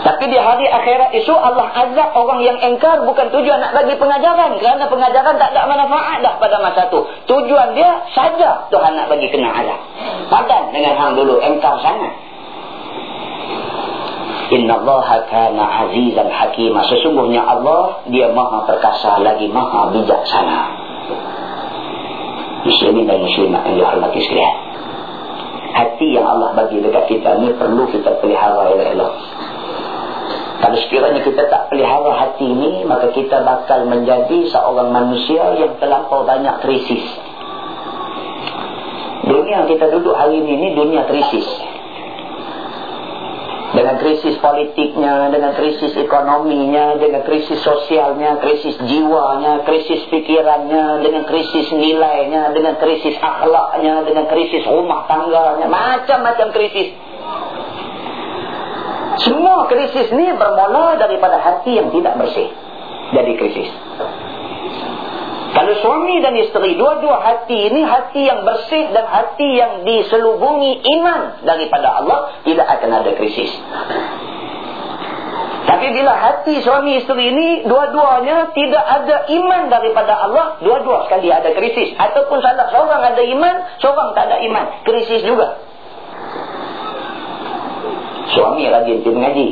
[0.03, 4.59] Tapi di hari akhirat itu Allah azab orang yang engkar bukan tujuan nak bagi pengajaran.
[4.59, 7.07] Kerana pengajaran tak ada manfaat dah pada masa tu.
[7.29, 9.79] Tujuan dia saja Tuhan nak bagi kena azab.
[10.27, 12.13] Padan dengan hang dulu engkar sangat.
[14.51, 16.83] Inna Allah kana azizan hakimah.
[16.91, 20.82] Sesungguhnya Allah, dia maha perkasa lagi maha bijaksana
[22.63, 24.55] muslimin dan muslimat yang dihormati sekalian.
[25.73, 29.13] Hati yang Allah bagi dekat kita ni perlu kita pelihara oleh Allah.
[30.63, 36.23] Kalau sekiranya kita tak pelihara hati ini, maka kita bakal menjadi seorang manusia yang terlampau
[36.23, 37.03] banyak krisis.
[39.27, 41.72] Dunia yang kita duduk hari ini, ini dunia krisis
[43.73, 51.73] dengan krisis politiknya, dengan krisis ekonominya, dengan krisis sosialnya, krisis jiwanya, krisis pikirannya, dengan krisis
[51.73, 56.93] nilainya, dengan krisis akhlaknya, dengan krisis rumah tangganya, macam-macam krisis.
[59.25, 62.49] Semua krisis ni bermula daripada hati yang tidak bersih.
[63.13, 63.69] Jadi krisis.
[65.53, 71.45] Kalau suami dan isteri, dua-dua hati ini hati yang bersih dan hati yang diselubungi iman
[71.45, 73.53] daripada Allah, tidak akan ada krisis.
[75.63, 81.53] Tapi bila hati suami isteri ini, dua-duanya tidak ada iman daripada Allah, dua-dua sekali ada
[81.53, 81.93] krisis.
[82.01, 84.65] Ataupun salah seorang ada iman, seorang tak ada iman.
[84.83, 85.61] Krisis juga.
[88.33, 89.47] Suami rajin pergi mengaji.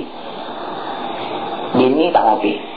[1.78, 2.71] Bini tak ngaji.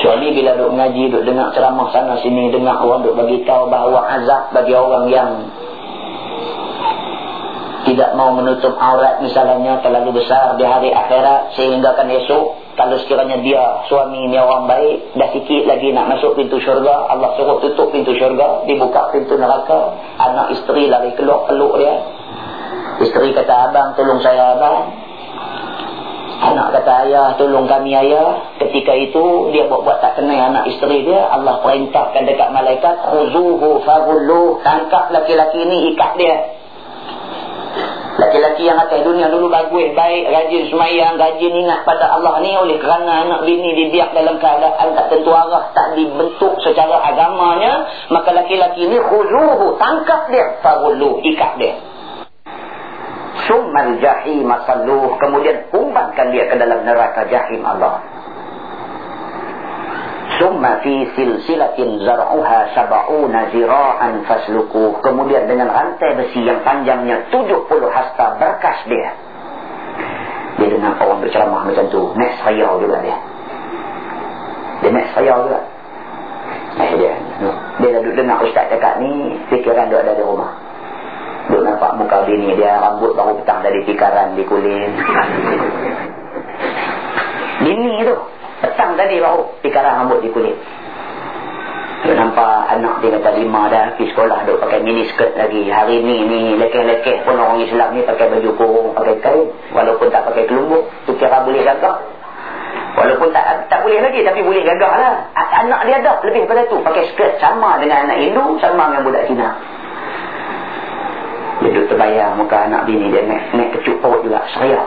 [0.00, 4.00] Suami bila duduk mengaji, duduk dengar ceramah sana sini, dengar orang duduk bagi tahu bahawa
[4.16, 5.30] azab bagi orang yang
[7.84, 13.40] tidak mau menutup aurat misalnya terlalu besar di hari akhirat sehingga kan esok kalau sekiranya
[13.40, 17.90] dia suami ni orang baik dah sikit lagi nak masuk pintu syurga Allah suruh tutup
[17.90, 21.94] pintu syurga dibuka pintu neraka anak isteri lari keluar peluk dia
[23.00, 24.92] isteri kata abang tolong saya abang
[26.40, 28.40] Anak kata ayah tolong kami ayah.
[28.60, 29.24] Ketika itu
[29.56, 31.32] dia buat-buat tak kenal anak isteri dia.
[31.32, 33.08] Allah perintahkan dekat malaikat.
[33.08, 34.60] Khuzuhu fagullu.
[34.60, 36.36] Tangkap laki-laki ini ikat dia.
[38.20, 42.76] Laki-laki yang atas dunia dulu bagus, baik, rajin semayang, rajin ingat pada Allah ni oleh
[42.76, 48.92] kerana anak bini dibiak dalam keadaan tak tentu arah, tak dibentuk secara agamanya, maka laki-laki
[48.92, 51.72] ini khuzuhu, tangkap dia, fagullu, ikat dia.
[53.48, 57.98] summal jahim salluh kemudian umpankan dia ke dalam neraka jahim Allah
[60.40, 68.40] summa fi silsilatin zar'uha sab'una zira'an fasluku kemudian dengan rantai besi yang panjangnya 70 hasta
[68.40, 69.12] berkas dia.
[70.56, 72.16] Dia dengar orang berceramah macam tu.
[72.16, 73.16] Next sayau juga dia.
[74.80, 75.60] Dia next sayau juga.
[76.80, 77.14] Eh dia.
[77.84, 80.56] Dia duduk dengar ustaz cakap ni fikiran dia ada di rumah.
[81.52, 84.92] Duduk nampak muka bini dia rambut baru petang dari tikaran di kulit.
[87.60, 88.16] Bini tu
[88.60, 90.56] Petang tadi baru pikaran rambut di kulit.
[92.00, 95.68] Dia nampak anak dia kata lima dah pergi sekolah duk pakai mini skirt lagi.
[95.68, 99.48] Hari ni ni lekeh-lekeh pun orang Islam ni pakai baju kurung, pakai kain.
[99.72, 102.00] Walaupun tak pakai kelumbuk, tu kira boleh gagah.
[102.96, 105.14] Walaupun tak tak boleh lagi tapi boleh gagah lah.
[105.36, 106.80] Anak dia ada lebih pada tu.
[106.80, 109.48] Pakai skirt sama dengan anak Hindu, sama dengan budak Cina.
[111.60, 114.40] Dia duduk terbayang muka anak bini dia naik, naik kecup perut juga.
[114.56, 114.80] Saya.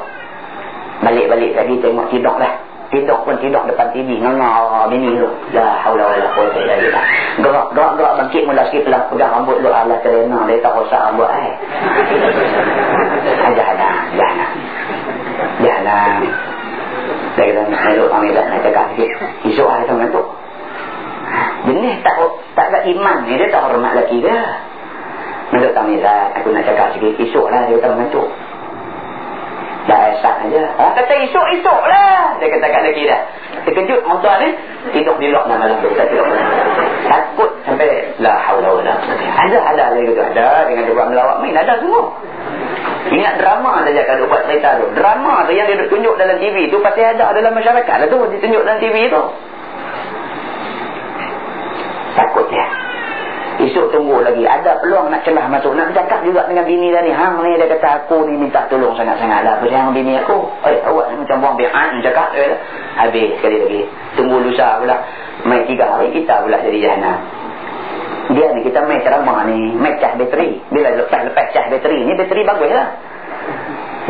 [1.05, 5.29] Balik-balik lagi tengok tidur lah tidur pun tidur depan TV ngengah bini tu.
[5.57, 7.05] La haula wala quwwata illa billah.
[7.41, 11.01] Gerak gerak gerak bangkit mula sikit pelah pegang rambut lu ala kerana dia tak rosak
[11.01, 11.49] rambut ai
[13.57, 14.49] jangan jangan
[15.65, 16.21] jangan
[17.33, 18.45] dia kata nak elok kami tak?
[18.45, 19.09] Nak cakap sikit.
[19.49, 20.23] Esok hari tu tu
[21.65, 22.15] jenis tak
[22.53, 23.41] tak ada iman ni.
[23.41, 24.37] Dia tak hormat lelaki dia
[25.53, 28.25] Menurut Tamilat, aku nak cakap sikit, esok lah dia kata macam
[29.93, 30.61] Dah esak aja.
[30.73, 30.85] Ha?
[30.97, 32.33] Kata esok-esok lah.
[32.41, 33.21] Dia kata kat lagi dah.
[33.69, 34.49] Terkejut tuan ni.
[34.89, 35.93] Tidur di lock malam tu.
[35.93, 36.25] Kita tidur
[37.05, 38.17] Takut sampai.
[38.17, 38.97] La hawla wa la.
[39.37, 40.23] Ada, ada lagi tu.
[40.25, 40.65] Ada.
[40.65, 41.53] Dengan dia buat melawak main.
[41.53, 42.09] Ada semua.
[43.13, 44.89] Ingat drama saja kalau buat cerita tu.
[44.97, 46.81] Drama tu yang dia tunjuk dalam TV tu.
[46.81, 47.95] Pasti ada dalam masyarakat.
[48.01, 48.17] Lah tu.
[48.33, 49.21] Ditunjuk dalam TV tu.
[52.17, 52.65] Takut dia.
[53.63, 54.43] Esok tunggu lagi.
[54.43, 55.71] Ada peluang nak celah masuk.
[55.71, 57.15] Nak bercakap juga dengan bini tadi.
[57.15, 59.63] Hang ni dia kata aku ni minta tolong sangat-sangat lah.
[59.63, 60.35] Apa bini aku?
[60.67, 62.35] Eh awak ni macam buang bihan cakap.
[62.35, 62.59] Eh,
[62.99, 63.81] habis sekali lagi.
[64.19, 64.99] Tunggu lusa pula.
[65.47, 67.13] Mai tiga hari kita pula jadi jahana.
[68.35, 69.71] Dia ni kita main ceramah ni.
[69.79, 70.59] Main cah bateri.
[70.67, 72.11] Bila lepas-lepas cah bateri ni.
[72.19, 72.87] Bateri bagus lah.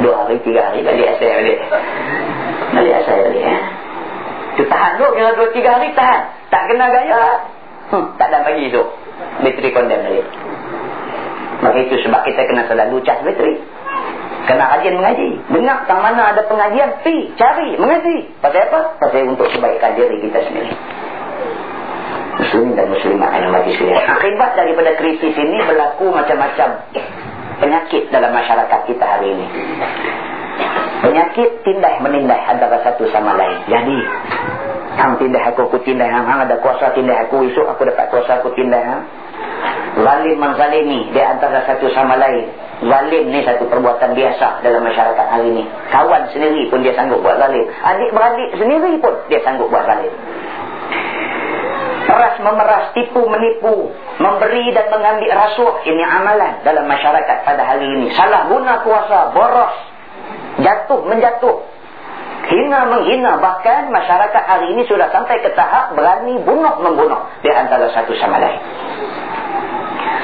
[0.02, 0.82] Dua hari, tiga hari.
[0.82, 1.60] Balik asal balik.
[2.74, 3.44] Balik asal balik.
[3.46, 3.62] Eh?
[4.58, 5.06] Tu tahan tu.
[5.14, 6.22] Kira dua, tiga hari tahan.
[6.50, 7.22] Tak kena gaya.
[7.94, 9.03] Hmm, tak dalam pagi tu
[9.42, 10.22] bateri kondem tadi.
[11.64, 13.56] Maka itu sebab kita kena selalu cas bateri.
[14.44, 15.30] Kena rajin mengaji.
[15.56, 18.28] Dengar tang mana ada pengajian, pi cari mengaji.
[18.44, 19.00] Pasal apa?
[19.00, 20.72] Pasal untuk kebaikan diri kita sendiri.
[22.34, 24.04] Muslim dan muslimat yang bagi sekalian.
[24.04, 26.70] Akibat daripada krisis ini berlaku macam-macam
[27.62, 29.48] penyakit dalam masyarakat kita hari ini.
[31.04, 33.60] Penyakit tindah menindai antara satu sama lain.
[33.68, 33.98] Jadi,
[34.94, 36.26] Hang tindah aku, aku tindah hang.
[36.30, 37.50] Hang ada kuasa tindah aku.
[37.50, 39.02] Esok aku dapat kuasa aku tindah hang.
[39.94, 42.50] Zalim menzalimi di antara satu sama lain.
[42.84, 45.64] Zalim ni satu perbuatan biasa dalam masyarakat hari ini.
[45.90, 47.66] Kawan sendiri pun dia sanggup buat zalim.
[47.70, 50.14] Adik-beradik sendiri pun dia sanggup buat zalim.
[52.04, 55.88] Peras memeras, tipu menipu, memberi dan mengambil rasuah.
[55.88, 58.12] Ini amalan dalam masyarakat pada hari ini.
[58.14, 59.74] Salah guna kuasa, boros,
[60.60, 61.73] jatuh, menjatuh
[62.48, 63.40] hina menghina.
[63.40, 67.30] Bahkan masyarakat hari ini sudah sampai ke tahap berani bunuh membunuh.
[67.42, 68.62] Di antara satu sama lain.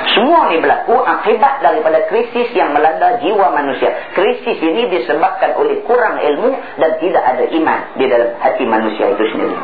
[0.10, 3.94] Semua ini berlaku akibat daripada krisis yang melanda jiwa manusia.
[4.18, 6.50] Krisis ini disebabkan oleh kurang ilmu
[6.82, 9.58] dan tidak ada iman di dalam hati manusia itu sendiri.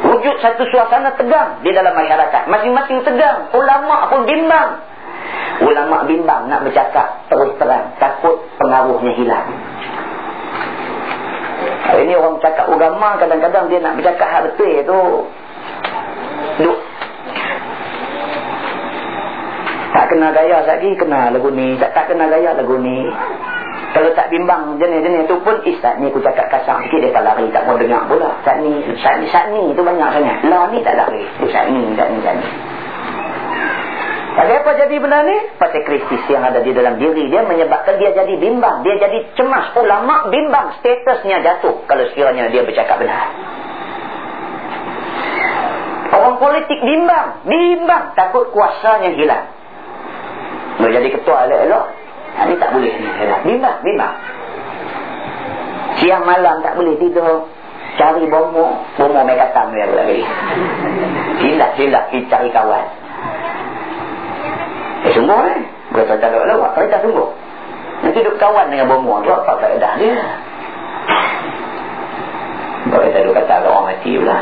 [0.00, 2.50] Wujud satu suasana tegang di dalam masyarakat.
[2.50, 3.54] Masing-masing tegang.
[3.54, 4.82] Ulama pun bimbang.
[5.62, 7.94] Ulama bimbang nak bercakap terus terang.
[8.02, 9.69] Takut pengaruhnya hilang
[11.80, 15.02] Hari ni orang cakap agama kadang-kadang dia nak bercakap hal betul tu.
[16.60, 16.78] Duk.
[19.90, 21.74] Tak kena gaya lagi kena lagu ni.
[21.80, 23.10] Tak tak kena gaya lagu ni.
[23.90, 27.26] Kalau tak bimbang jenis-jenis tu pun eh saat ni aku cakap kasar sikit dia tak
[27.26, 28.38] lari tak mau dengar pula.
[28.46, 30.38] Saat ni saat ni, saat ni tu banyak sangat.
[30.46, 31.26] Lah ni tak lari.
[31.50, 32.69] Saat ni saat ni saat ni.
[34.30, 35.36] Pasal apa jadi benda ni?
[35.58, 38.86] Pasal krisis yang ada di dalam diri dia menyebabkan dia jadi bimbang.
[38.86, 39.74] Dia jadi cemas.
[39.74, 40.78] Ulama bimbang.
[40.78, 43.26] Statusnya jatuh kalau sekiranya dia bercakap benar.
[46.14, 47.42] Orang politik bimbang.
[47.42, 48.14] Bimbang.
[48.14, 49.50] Takut kuasanya hilang.
[50.78, 51.84] Mau jadi ketua elok-elok.
[52.30, 52.92] Ha, ini tak boleh.
[53.42, 53.76] Bimbang.
[53.82, 54.14] Bimbang.
[55.98, 57.50] Siang malam tak boleh tidur.
[57.98, 58.78] Cari bomo.
[58.94, 60.22] Bomo mereka tam dia lagi.
[61.42, 62.86] Silap-silap cari kawan.
[65.06, 65.56] Eh sungguh ni.
[65.94, 66.70] Berkata tak ada lewat.
[66.76, 67.28] Faedah sungguh.
[68.00, 70.16] Nanti duduk kawan dengan bomoh tu apa faedah dia.
[72.88, 74.38] Berkata duduk kata orang mati pula.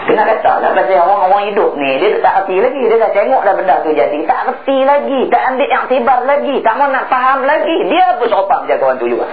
[0.00, 1.90] Kena kata lah pasal orang-orang hidup ni.
[2.00, 2.82] Dia tak reti lagi.
[2.88, 4.18] Dia dah tengok dah benda tu jadi.
[4.24, 5.20] Tak reti lagi.
[5.28, 6.54] Tak ambil yang tibar lagi.
[6.64, 7.76] Tak mau nak faham lagi.
[7.86, 9.28] Dia pun serupa menjaga orang tu juga.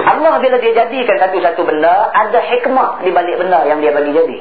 [0.00, 2.12] Allah bila dia jadikan satu-satu benda.
[2.12, 4.38] Ada hikmah di balik benda yang dia bagi jadi.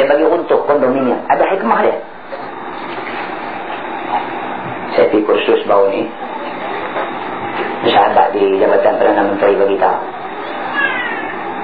[0.00, 1.20] Dia bagi untuk kondominium.
[1.28, 2.00] Ada hikmah dia.
[4.96, 6.08] Saya pergi kursus baru ni.
[7.84, 10.00] Sahabat di Jabatan Perdana Menteri beritahu.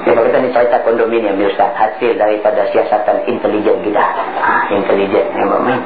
[0.04, 4.04] Kalau kita ni cerita kondominium ni Ustaz Hasil daripada siasatan intelijen kita
[4.38, 5.82] ha, Intelijen yang bermain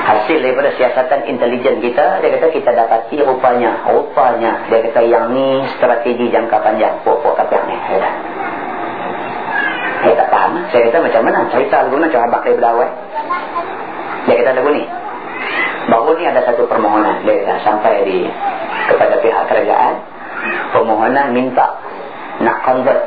[0.00, 5.60] Hasil daripada siasatan intelijen kita Dia kata kita dapati rupanya Rupanya Dia kata yang ni
[5.76, 8.33] strategi jangka panjang Pok-pok kapiak ni tak
[10.44, 12.90] faham Saya kata macam mana Cerita lagu macam abang daripada awal
[14.28, 14.84] Dia kata lagu ni
[15.84, 18.28] Baru ni ada satu permohonan Dia kata sampai di
[18.92, 19.94] Kepada pihak kerajaan
[20.76, 21.80] Permohonan minta
[22.44, 23.00] Nak convert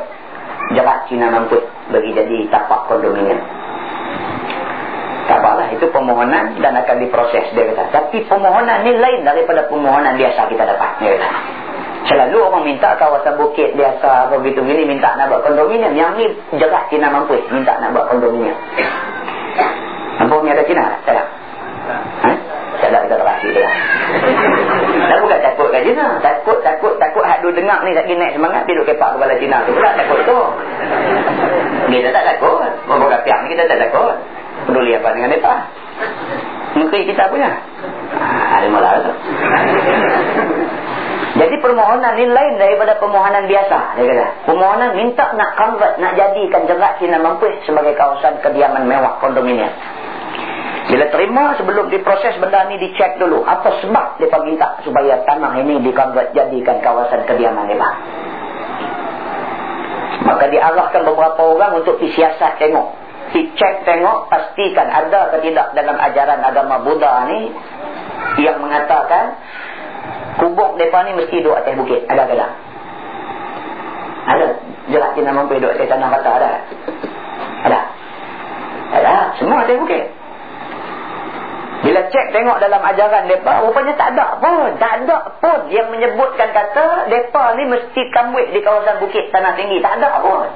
[0.74, 1.56] jerat Cina mampu
[1.88, 3.40] bagi jadi tapak kondominium.
[5.28, 7.88] Tak apalah, itu permohonan dan akan diproses, dia kata.
[7.88, 11.30] Tapi permohonan ni lain daripada permohonan biasa kita dapat, dia kata.
[12.08, 15.92] Selalu orang minta kawasan bukit biasa, begitu gini, minta nak buat kondominium.
[15.92, 18.56] Yang ni jerat Cina mampu, minta nak buat kondominium.
[20.24, 21.00] Mampu ni ada Cina tak?
[21.04, 21.24] Tak ada.
[22.24, 22.30] Ha?
[22.78, 23.68] Tak ada, kita terasi dia.
[25.04, 26.06] Dan bukan takut kat Cina.
[26.24, 29.56] Takut, takut, takut hak dua dengar ni lagi naik semangat, dia duduk kepak kepala Cina.
[29.68, 30.38] Itu pula takut tu.
[31.92, 32.72] Kita tak takut.
[32.88, 34.16] Membuka piak ni kita tak takut.
[34.64, 35.54] Peduli apa dengan mereka.
[36.72, 37.52] Menteri kita punya.
[38.16, 39.12] Ha, ada malah tu.
[41.38, 43.78] Jadi permohonan ni lain daripada permohonan biasa.
[43.94, 44.26] Dia kata.
[44.42, 49.70] Permohonan minta nak convert, nak jadikan jerat Cina mampu sebagai kawasan kediaman mewah kondominium.
[50.88, 53.44] Bila terima sebelum diproses benda ni dicek dulu.
[53.46, 57.90] Apa sebab mereka minta supaya tanah ini dikonvert jadikan kawasan kediaman mereka.
[60.26, 62.98] Maka diarahkan beberapa orang untuk disiasat tengok.
[63.30, 67.52] Dicek tengok pastikan ada atau tidak dalam ajaran agama Buddha ni.
[68.42, 69.38] Yang mengatakan
[70.38, 72.06] kubuk mereka ni mesti duduk atas bukit.
[72.06, 72.50] Tak?
[74.28, 74.48] Ada.
[74.88, 76.50] Jelas kita mampu duduk atas tanah kata ada.
[77.66, 77.80] Ada.
[78.94, 79.14] Ada.
[79.42, 80.04] Semua atas bukit.
[81.78, 84.76] Bila cek tengok dalam ajaran mereka, rupanya tak ada pun.
[84.82, 89.78] Tak ada pun yang menyebutkan kata, mereka ni mesti kambuik di kawasan bukit tanah tinggi.
[89.78, 90.46] Tak ada pun.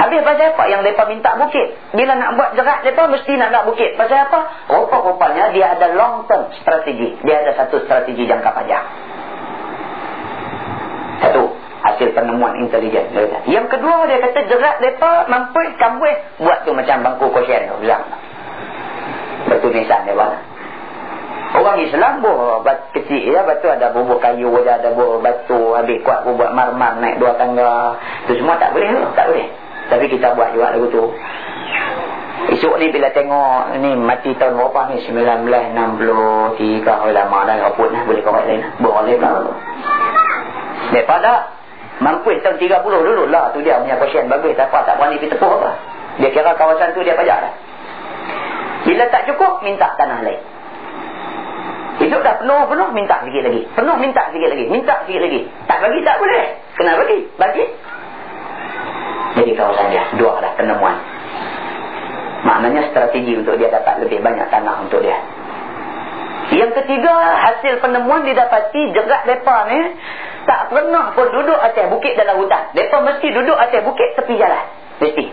[0.00, 1.76] Habis pasal apa yang mereka minta bukit?
[1.92, 3.98] Bila nak buat jerat mereka, mesti nak nak bukit.
[4.00, 4.70] Pasal apa?
[4.72, 7.20] Rupa-rupanya dia ada long term strategi.
[7.20, 8.86] Dia ada satu strategi jangka panjang.
[11.20, 11.52] Satu,
[11.84, 13.12] hasil penemuan intelijen.
[13.44, 16.16] Yang kedua, dia kata jerat mereka mampu kambuik.
[16.40, 17.76] Buat tu macam bangku kosyen tu.
[19.48, 20.49] Batu nisan dia bang.
[21.50, 22.62] Orang Islam buah
[22.94, 27.18] kecil ya, batu ada bubur kayu, ada, ada bubur batu, habis kuat buat marmar naik
[27.18, 27.98] dua tangga.
[28.26, 29.46] Itu semua tak boleh tu, tak boleh.
[29.90, 31.04] Tapi kita buat juga lagu tu.
[32.54, 35.02] Esok ni bila tengok ni mati tahun berapa ni?
[35.02, 38.02] 1963 oh, lama dah raput lah.
[38.06, 38.70] Boleh korek lain lah.
[38.80, 39.54] Boleh lah.
[40.94, 41.52] Daripada
[42.00, 44.54] mampu tahun 30 dulu lah tu dia punya pasien bagus.
[44.56, 45.70] Tak apa tak berani pergi tepuh apa?
[46.22, 47.52] Dia kira kawasan tu dia pajak lah
[48.80, 50.40] bila tak cukup, minta tanah lain.
[52.00, 53.60] Hidup dah penuh-penuh, minta sikit lagi.
[53.76, 54.64] Penuh, minta sikit lagi.
[54.72, 55.40] Minta sikit lagi.
[55.68, 56.44] Tak bagi, tak boleh.
[56.72, 57.18] Kena bagi.
[57.36, 57.64] Bagi.
[59.36, 60.04] Jadi kawasan dia.
[60.16, 60.96] Dua dah penemuan.
[62.40, 65.20] Maknanya strategi untuk dia dapat lebih banyak tanah untuk dia.
[66.50, 69.80] Yang ketiga, hasil penemuan didapati jerat mereka ni
[70.48, 72.72] tak pernah pun duduk atas bukit dalam hutan.
[72.72, 74.64] Mereka mesti duduk atas bukit tepi jalan.
[75.04, 75.24] Mesti.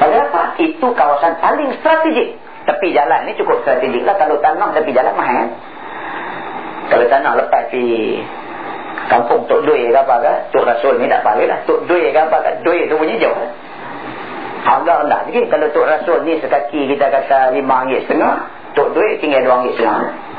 [0.00, 0.58] Pasal apa?
[0.58, 2.40] Itu kawasan paling strategik.
[2.66, 4.18] Tepi jalan ni cukup strategik lah.
[4.18, 5.46] Kalau tanah tepi jalan mahal.
[6.90, 8.18] Kalau tanah lepas di
[9.06, 10.32] kampung Tok Dui ke apa ke.
[10.50, 11.62] Tok Rasul ni tak pakai lah.
[11.62, 12.50] Tok Dui ke apa ke.
[12.66, 13.38] Dui tu punya jauh.
[14.66, 15.46] Harga rendah sikit.
[15.46, 18.22] Kalau Tok Rasul ni sekaki kita kata RM5.5.
[18.74, 20.35] Tok Dui tinggal RM2.5.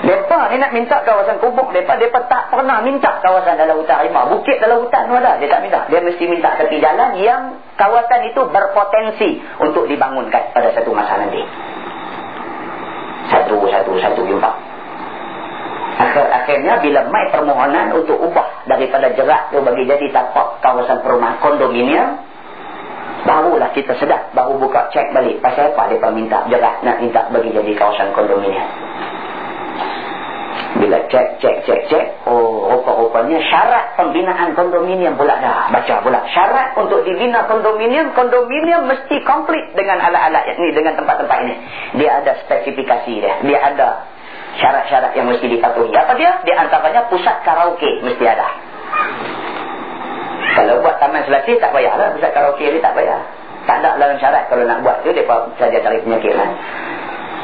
[0.00, 4.32] Mereka ni nak minta kawasan kubuk mereka, mereka tak pernah minta kawasan dalam hutan harimau.
[4.32, 5.84] Bukit dalam hutan tu ada, dia tak minta.
[5.92, 11.44] Dia mesti minta tepi jalan yang kawasan itu berpotensi untuk dibangunkan pada satu masa nanti.
[13.28, 14.50] Satu, satu, satu jumpa.
[16.00, 21.36] Akhir akhirnya bila mai permohonan untuk ubah daripada jerat tu bagi jadi tapak kawasan perumahan
[21.44, 22.16] kondominium,
[23.28, 25.44] barulah kita sedar, baru buka cek balik.
[25.44, 28.64] Pasal apa dia minta jerat nak minta bagi jadi kawasan kondominium.
[30.80, 32.06] Bila cek, cek, cek, cek.
[32.24, 35.68] Oh, rupa-rupanya syarat pembinaan kondominium pula dah.
[35.68, 36.24] Baca pula.
[36.32, 41.54] Syarat untuk dibina kondominium, kondominium mesti komplit dengan alat-alat ini, dengan tempat-tempat ini.
[42.00, 43.34] Dia ada spesifikasi dia.
[43.44, 44.08] Dia ada
[44.56, 45.92] syarat-syarat yang mesti dipatuhi.
[45.92, 46.40] Apa dia?
[46.42, 48.48] Di antaranya pusat karaoke mesti ada.
[50.50, 53.20] Kalau buat zaman selasih tak payahlah pusat karaoke ni tak payah
[53.68, 56.48] tak ada dalam syarat kalau nak buat tu mereka saja cari penyakit lah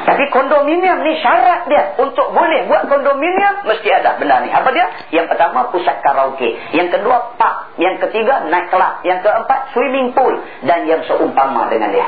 [0.06, 4.54] tapi kondominium ni syarat dia untuk boleh buat kondominium mesti ada benda ni.
[4.54, 4.86] Apa dia?
[5.10, 6.54] Yang pertama pusat karaoke.
[6.70, 7.74] Yang kedua park.
[7.82, 9.02] Yang ketiga night club.
[9.02, 10.30] Yang keempat swimming pool.
[10.62, 12.06] Dan yang seumpama dengan dia.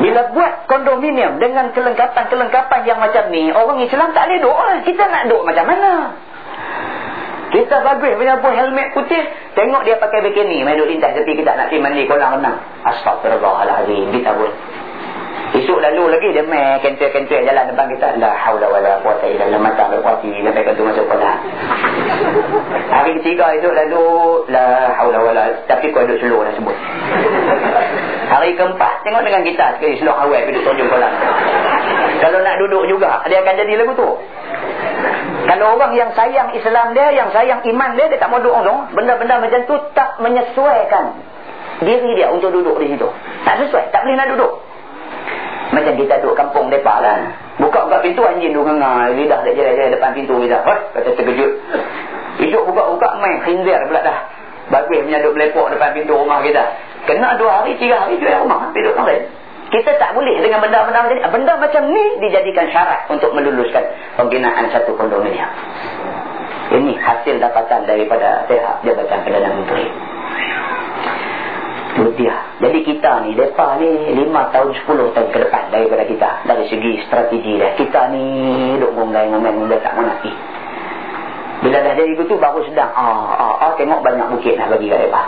[0.00, 4.80] Bila buat kondominium dengan kelengkapan-kelengkapan yang macam ni, orang Islam tak boleh duduk.
[4.88, 5.92] Kita nak duduk macam mana?
[7.52, 9.24] Kita bagus punya pun helmet putih.
[9.52, 10.64] Tengok dia pakai bikini.
[10.64, 12.64] Main duduk lintas tepi kita nak pergi mandi kolam renang.
[12.80, 14.08] Astagfirullahaladzim.
[14.08, 14.52] Kita pun.
[15.66, 18.22] Esok lalu lagi dia main kentil-kentil jalan depan kita.
[18.22, 21.38] La haula wala quwata illa billah mata berkuati sampai kata masuk kolam.
[22.86, 24.06] Hari ketiga esok lalu
[24.46, 26.76] la haula wala tapi kau duduk slow dah sebut.
[28.30, 31.12] Hari keempat tengok dengan kita sekali slow awal duduk tunjuk kolam.
[32.22, 34.10] Kalau nak duduk juga dia akan jadi lagu tu.
[35.50, 38.74] Kalau orang yang sayang Islam dia, yang sayang iman dia, dia tak mau duduk tu.
[38.94, 41.18] Benda-benda macam tu tak menyesuaikan
[41.82, 43.10] diri dia untuk duduk di situ.
[43.42, 44.65] Tak sesuai, tak boleh nak duduk.
[45.74, 47.26] Macam kita duduk kampung mereka lah.
[47.58, 49.10] Buka-buka pintu anjing tu kengal.
[49.18, 50.58] Lidah dia jalan-jalan depan pintu kita.
[50.62, 51.52] Hoi, kata terkejut.
[52.38, 54.18] Hidup buka-buka main khinzir pula dah.
[54.66, 56.64] Bagus punya duduk melepok depan pintu rumah kita.
[57.06, 58.70] Kena dua hari, tiga hari jual rumah.
[58.70, 59.22] Pergi duduk lain.
[59.66, 61.22] Kita tak boleh dengan benda-benda macam ni.
[61.26, 63.82] Benda macam ni dijadikan syarat untuk meluluskan
[64.14, 65.50] pembinaan satu kondominium.
[66.66, 69.86] Ini hasil dapatan daripada pihak Jabatan Perdana Menteri
[72.14, 72.36] dia.
[72.62, 76.30] Jadi kita ni, mereka ni 5 tahun, 10 tahun ke depan daripada kita.
[76.46, 77.74] Dari segi strategi dia.
[77.74, 78.24] Kita ni
[78.78, 80.32] duduk ngomong-ngomong dia tak mana pergi.
[81.66, 82.92] Bila dah jadi begitu baru sedang.
[82.94, 85.22] Ah, ah, ah, tengok banyak bukit nak bagi kat mereka.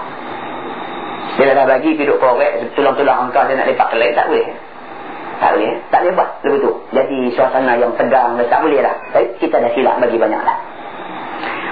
[1.39, 4.47] Bila dah bagi, duduk korek, tulang-tulang angka dia nak lepak ke lain, tak boleh.
[5.39, 5.73] Tak boleh.
[5.89, 6.31] Tak boleh buat.
[6.43, 6.71] Begitu.
[6.95, 8.95] Jadi suasana yang tegang, tak boleh lah.
[9.15, 10.59] Tapi kita dah silap bagi banyak lah.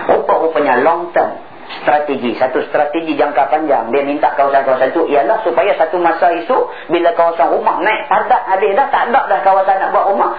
[0.06, 1.46] Rupa-rupanya long term
[1.82, 3.90] strategi, satu strategi jangka panjang.
[3.90, 5.06] Dia minta kawasan-kawasan itu.
[5.10, 6.56] Ialah supaya satu masa itu
[6.90, 10.34] bila kawasan rumah naik padat habis dah tak ada dah kawasan nak buat rumah.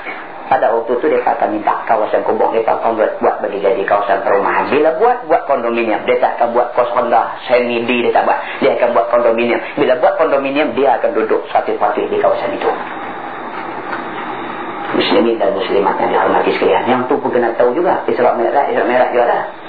[0.47, 4.23] Pada waktu itu dia akan minta kawasan kubur dia akan buat, buat bagi jadi kawasan
[4.23, 4.71] perumahan.
[4.71, 6.07] Bila buat, buat kondominium.
[6.07, 8.39] Dia tak akan buat kos rendah semi D dia tak buat.
[8.63, 9.59] Dia akan buat kondominium.
[9.75, 12.71] Bila buat kondominium dia akan duduk satu-satu di kawasan itu.
[14.87, 16.83] Muslimin dan muslimat yang dihormati sekalian.
[16.87, 18.07] Yang tu pun kena tahu juga.
[18.07, 19.66] Isra' Merah Isra' Merah juga lah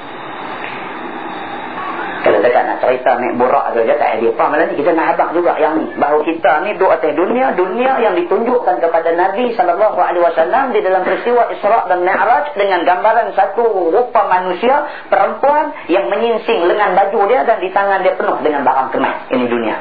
[2.19, 5.29] kalau dekat nak cerita naik borak tu je tak apa malah ni kita nak habaq
[5.39, 5.87] juga yang ni.
[5.95, 11.47] Bahawa kita ni duduk atas dunia, dunia yang ditunjukkan kepada Nabi SAW di dalam peristiwa
[11.55, 17.63] Isra' dan Mi'raj dengan gambaran satu rupa manusia, perempuan yang menyinsing lengan baju dia dan
[17.63, 19.17] di tangan dia penuh dengan barang kemas.
[19.31, 19.77] Ini dunia.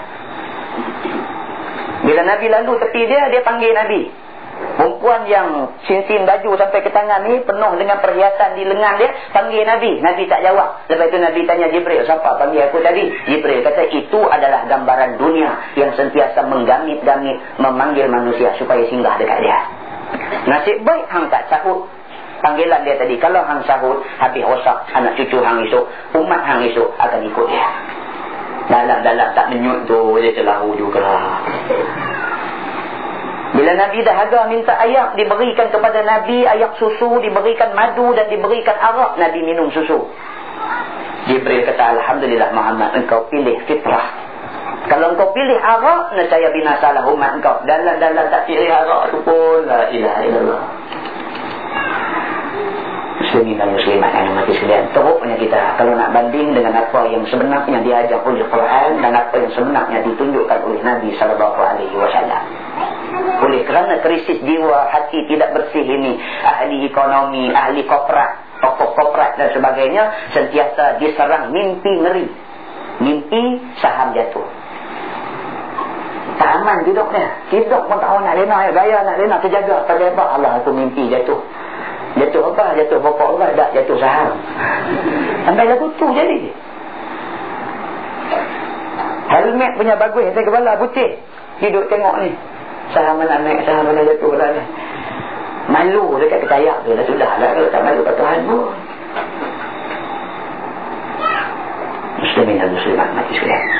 [2.05, 4.26] Bila Nabi lalu tepi dia, dia panggil Nabi.
[4.77, 9.09] Perempuan yang cincin baju sampai ke tangan ni penuh dengan perhiasan di lengan dia.
[9.33, 10.01] Panggil Nabi.
[10.01, 10.85] Nabi tak jawab.
[10.89, 12.05] Lepas itu Nabi tanya Jibril.
[12.05, 13.09] Siapa panggil aku tadi?
[13.29, 19.59] Jibril kata itu adalah gambaran dunia yang sentiasa menggamit-gamit memanggil manusia supaya singgah dekat dia.
[20.45, 21.89] Nasib baik hang tak sahut.
[22.41, 23.17] Panggilan dia tadi.
[23.17, 25.89] Kalau hang sahut, habis rosak anak cucu hang esok.
[26.21, 27.69] Umat hang esok akan ikut dia.
[28.67, 31.07] Dalam-dalam tak menyut tu dia celahu juga.
[33.55, 39.15] Bila Nabi dahaga minta ayak diberikan kepada Nabi ayak susu, diberikan madu dan diberikan arak,
[39.15, 40.03] Nabi minum susu.
[41.31, 44.27] Jibril kata, Alhamdulillah Muhammad, engkau pilih fitrah.
[44.87, 47.63] Kalau engkau pilih arak, nescaya binasalah umat engkau.
[47.67, 50.61] Dalam-dalam tak pilih arak tu pun, la ilaha illallah.
[53.17, 54.93] Muslimin dan muslimat yang mati sekalian.
[54.93, 59.51] Teruknya kita, kalau nak banding dengan apa yang sebenarnya diajar oleh Quran dan apa yang
[59.57, 61.57] sebenarnya ditunjukkan oleh Nabi SAW.
[63.37, 69.49] Oleh kerana krisis jiwa hati tidak bersih ini, ahli ekonomi, ahli koprak, tokoh koprak dan
[69.49, 72.27] sebagainya, sentiasa diserang mimpi ngeri.
[73.01, 73.43] Mimpi
[73.81, 74.45] saham jatuh.
[76.37, 77.33] Tak aman hidupnya.
[77.49, 79.89] Hidup pun tak nak lena, gaya nak lena, terjaga.
[79.89, 81.41] Apa, Allah aku mimpi jatuh.
[82.17, 82.65] Jatuh apa?
[82.81, 83.45] Jatuh pokok apa?
[83.53, 84.33] Tak, jatuh saham.
[85.45, 86.39] Sampai lagu tu jadi.
[89.27, 91.19] Helmet punya bagus, saya kepala putih.
[91.59, 92.31] Hidup tengok ni.
[92.95, 94.63] Saham mana naik, saham mana jatuh lah ni.
[95.67, 96.95] Malu dekat ketayak tu.
[96.95, 98.71] Dah sudah lah kalau tak malu kat Tuhan pun.
[102.17, 103.76] Muslimin dan muslimat mati sekalian.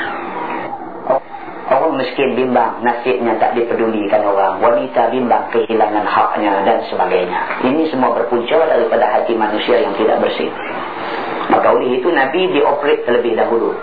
[1.98, 4.62] Miskin bimbang, nasibnya tak dipedulikan orang.
[4.62, 7.66] Wanita bimbang, kehilangan haknya dan sebagainya.
[7.66, 10.46] Ini semua berpunca daripada hati manusia yang tidak bersih.
[11.50, 13.74] Maka oleh itu Nabi dioperate terlebih dahulu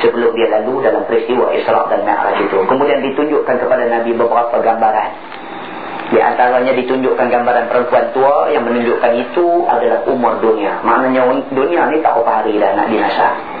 [0.00, 2.56] sebelum dia lalu dalam peristiwa Isra' dan Mi'raj itu.
[2.56, 5.10] Kemudian ditunjukkan kepada Nabi beberapa gambaran.
[6.08, 10.80] Di antaranya ditunjukkan gambaran perempuan tua yang menunjukkan itu adalah umur dunia.
[10.80, 13.57] Maknanya dunia ni tak apa hari dah nak dinasa.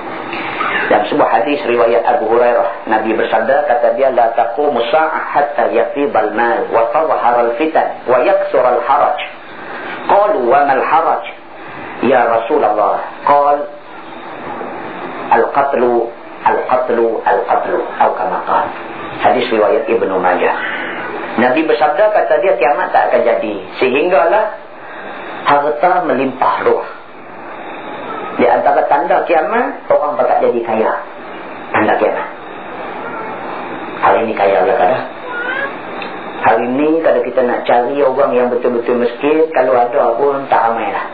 [0.88, 2.88] Dalam sebuah hadis riwayat Abu Hurairah.
[2.88, 8.24] Nabi bersabda kata dia la taqumu sa'ah hatta yafidal mal wa tadhhar al fitan wa
[8.24, 9.20] yaksur al haraj
[10.08, 11.24] qalu wa mal haraj?
[12.08, 13.04] Ya Rasulullah.
[13.28, 13.58] Qal
[15.28, 16.08] al qatlu
[16.48, 18.66] al qatlu al qatlu atau kama qal.
[19.28, 20.56] Hadis riwayat Ibnu Majah.
[21.36, 23.54] Nabi bersabda kata dia kiamat tak akan jadi.
[23.76, 24.56] Sehinggalah
[25.44, 26.97] harta melimpah ruh
[28.38, 30.92] di antara tanda kiamat, orang bakal jadi kaya.
[31.74, 32.28] Tanda kiamat.
[33.98, 34.94] Hari ini kaya lah kan?
[36.38, 40.86] Hari ini kalau kita nak cari orang yang betul-betul miskin, kalau ada pun tak ramai
[40.94, 41.06] lah.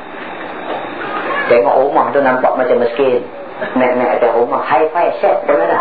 [1.49, 3.25] Tengok rumah tu nampak macam miskin.
[3.73, 5.81] Naik-naik atas rumah, high-fi set, dah ada.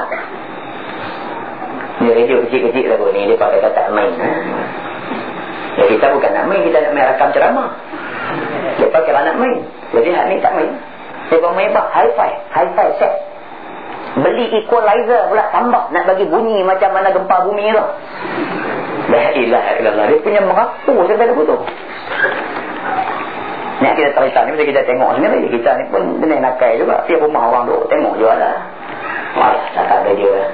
[1.99, 4.15] Ni radio kecil-kecil lah pun ni, dia pakai kata main.
[4.15, 4.31] Ha?
[5.75, 7.69] Ya, kita bukan nak main, kita nak main rakam ceramah.
[8.79, 9.59] Dia pakai nak main.
[9.91, 10.71] Jadi hak ni tak main.
[11.33, 13.13] Mewah-mewah, hi-fi, hi-fi set.
[14.13, 17.85] Beli equalizer pula tambah nak bagi bunyi macam mana gempa bumi tu.
[19.33, 20.05] Illallah.
[20.13, 21.57] Dia punya merapu sampai lagu tu.
[23.81, 25.49] Ni kita cerita ni, kita tengok sendiri.
[25.49, 27.01] Kita ni pun benar nakai juga.
[27.09, 28.55] Tiap rumah orang tu tengok juga lah.
[29.33, 30.45] Wah, cakap dia dia.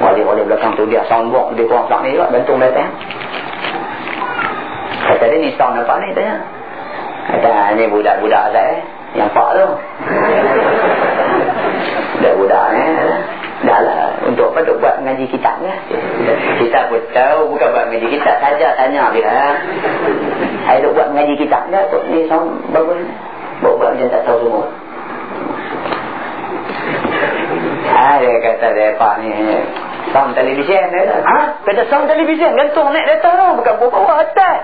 [0.00, 2.32] Wali-wali belakang tu dia soundbox dia kurang sak ni juga.
[2.32, 2.88] Gantung datang.
[5.06, 6.40] Kata dia ni sound apa ni tanya.
[7.26, 8.74] Kata ni budak-budak saya
[9.18, 9.66] Yang pak tu.
[12.16, 12.86] Budak-budak ni
[13.56, 15.72] Dah lah Untuk apa untuk buat mengaji kitab ni
[16.60, 19.58] Kita pun tahu Bukan buat mengaji kitab saja Tanya dia
[20.68, 23.00] Saya duk buat mengaji kitab ni Tok ni sound bagus
[23.56, 24.64] Buat-buat macam tak tahu semua.
[27.86, 29.32] Ha, dia kata dia pak ni
[30.16, 31.40] Sound televisyen dia Ha?
[31.60, 34.58] Kata sound televisyen Gantung naik data tu Bukan bawa atas.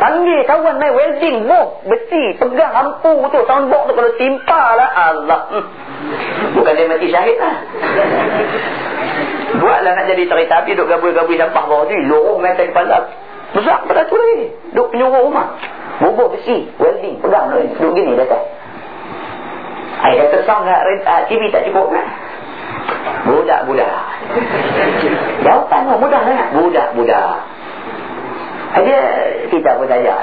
[0.00, 3.40] Panggil kawan main welding boh besi pegang lampu tu.
[3.44, 4.88] Soundbox tu kalau timpa lah.
[5.12, 5.40] Allah.
[5.52, 5.64] Hmm.
[6.56, 7.56] bukan dia mati syahid lah.
[9.60, 13.12] Buatlah nak jadi cerita api duk gabui-gabui sampah bawah tu lorong mata kepala.
[13.52, 14.48] Besar pada tu lagi.
[14.72, 15.60] Duk penyuruh rumah.
[16.00, 17.60] Bubur besi welding pegang tu.
[17.84, 18.40] Duk gini datang.
[20.00, 22.08] Ay, kata sound kat uh, TV tak cukup kan
[23.26, 24.04] budak-budak
[25.44, 27.36] jawapan mudah sangat budak-budak
[28.70, 28.96] ada
[29.50, 30.14] kita pun saja.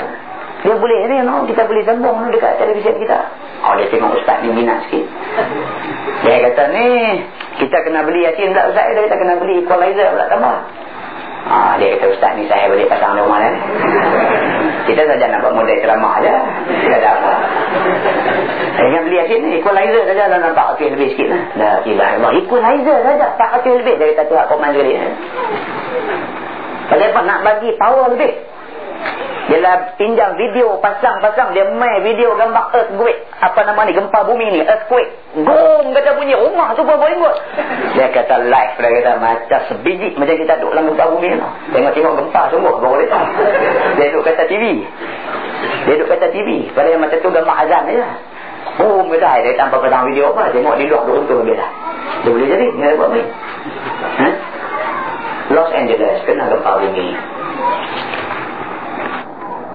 [0.64, 1.46] Dia boleh ni no?
[1.46, 3.20] kita boleh sambung dekat televisyen kita.
[3.62, 5.06] Oh dia tengok ustaz ni minat sikit.
[6.24, 6.88] Dia kata ni
[7.62, 10.58] kita kena beli yasin pula ustaz dia kata kena beli equalizer pula tambah.
[11.48, 13.52] Ah dia kata ustaz ni saya boleh pasang rumah ni.
[14.88, 16.34] Kita saja nak buat model ceramah aja.
[16.64, 17.32] Tidak ada apa.
[18.78, 21.42] Saya beli yasin ni equalizer saja dah nampak okey lebih sikit lah.
[21.58, 24.94] Dah ilah Allah equalizer saja tak okey lebih dia kata tu aku main sekali.
[26.88, 28.38] Kenapa nak bagi power lebih?
[29.48, 33.26] Dia lah pinjam video pasang-pasang dia main video gambar earthquake.
[33.42, 33.98] Apa nama ni?
[33.98, 35.10] Gempa bumi ni earthquake.
[35.42, 37.36] Gom kata bunyi rumah tu boleh buat
[37.98, 41.50] dia kata live dia kata macam sebiji macam kita duduk dalam gempa bumi tu.
[41.74, 43.26] Tengok-tengok gempa sungguh boleh tak
[43.98, 44.86] dia duduk kata TV
[45.90, 48.06] dia duduk kata TV pada yang macam tu gambar azan je
[48.78, 51.72] boom kata dia tanpa pasang video apa tengok di luar duduk untung dia lah
[52.24, 53.28] dia boleh jadi dia buat main
[54.22, 54.30] ha?
[55.48, 57.16] Los Angeles kena gempa bumi.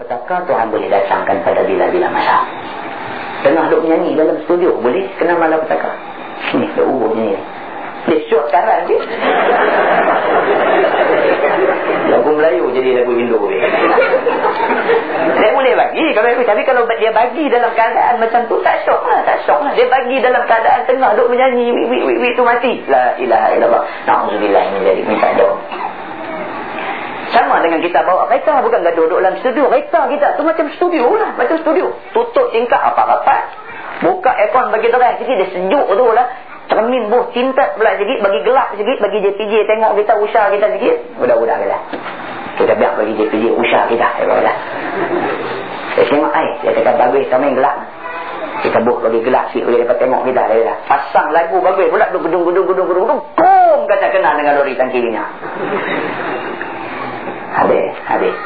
[0.04, 2.44] Betapa Tuhan boleh datangkan pada bila-bila masa.
[3.40, 5.96] Tengah duk nyanyi dalam studio boleh kena malam petaka.
[6.60, 7.32] Ni dah ubah ni.
[8.10, 8.96] Syok sekarang je.
[12.10, 13.56] Lagu Melayu jadi lagu Hindu ni.
[15.38, 19.22] Dia boleh bagi kalau tapi kalau dia bagi dalam keadaan macam tu tak syok lah,
[19.22, 19.72] tak syok lah.
[19.78, 22.82] Dia bagi dalam keadaan tengah duk menyanyi wi wi wi, wi tu mati.
[22.90, 23.82] La ilaha illallah.
[24.08, 25.56] Nauzubillah ini jadi minta doa.
[27.32, 29.72] Sama dengan kita bawa kereta bukan gaduh duduk dalam studio.
[29.72, 31.96] Kereta kita tu macam studio lah, macam studio.
[32.12, 33.44] Tutup tingkap apa rapat
[34.02, 36.26] Buka aircon bagi terang sikit dia sejuk tu lah
[36.72, 40.96] cermin buh cinta pula sikit bagi gelap sikit bagi JPJ tengok kita usah kita sikit
[41.20, 41.78] budak-budak kita
[42.56, 44.56] kita biar bagi JPJ usah kita budak-budak
[45.92, 47.76] saya tengok air dia kata bagus cermin gelap.
[48.62, 52.22] Kita buh bagi gelap sikit boleh dapat tengok kita dia pasang lagu bagus pula duk
[52.24, 55.12] gedung gedung gedung gedung gedung kum kata kena dengan lori tangki ni
[57.52, 58.36] habis habis.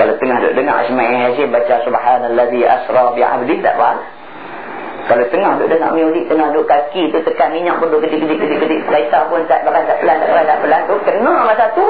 [0.00, 3.98] Kalau tengah duk dengar Ismail Hasim baca subhanallazi asra bi'abdi tak faham
[5.02, 8.86] kalau tengah duduk dengar muzik, tengah duduk kaki tu tekan minyak pun duduk kedik-kedik-kedik.
[8.86, 10.94] Kereta pun tak bahkan tak pelan, tak pelan, tak pelan tu.
[11.02, 11.86] Kena masa tu.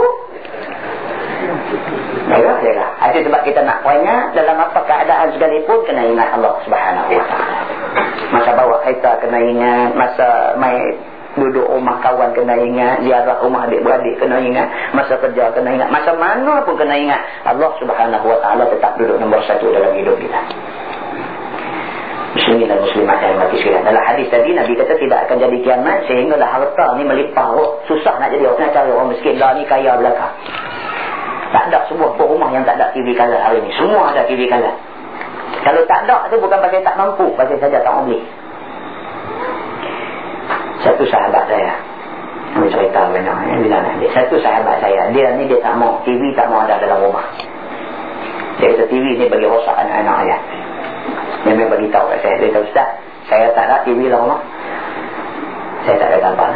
[2.32, 2.86] Jaga, jaga.
[3.12, 7.58] Itu sebab kita nak poinnya, dalam apa keadaan sekalipun, kena ingat Allah subhanahu ta'ala.
[8.32, 10.96] Masa bawa kereta kena ingat, masa main
[11.36, 16.16] duduk rumah kawan kena ingat, ziarah rumah adik-beradik kena ingat, masa kerja kena ingat, masa
[16.16, 17.20] mana pun kena ingat.
[17.44, 20.40] Allah subhanahu ta'ala tetap duduk nombor satu dalam hidup kita.
[22.32, 23.84] Dan muslimat yang mati sekalian.
[23.84, 27.52] Dalam hadis tadi Nabi kata tidak akan jadi kiamat sehinggalah harta ni melimpah.
[27.52, 30.32] Oh, susah nak jadi orang cari orang miskin dah ni kaya belakang.
[31.52, 33.68] Tak ada sebuah rumah yang tak ada TV color hari ni.
[33.76, 34.72] Semua ada TV color.
[35.60, 38.24] Kalau tak ada tu bukan pasal tak mampu, pasal saja tak beli.
[40.82, 41.78] Satu sahabat saya
[42.52, 44.10] Kami cerita banyak ya, bila nanti.
[44.10, 47.22] Satu sahabat saya Dia ni dia tak mau TV tak mau ada dalam rumah
[48.58, 50.61] Dia kata TV ni bagi rosak anak-anak dia Dia
[51.46, 52.88] memang bagi tahu kat saya Dia kata Ustaz
[53.26, 54.40] Saya tak ada TV dalam rumah
[55.86, 56.48] Saya tak ada apa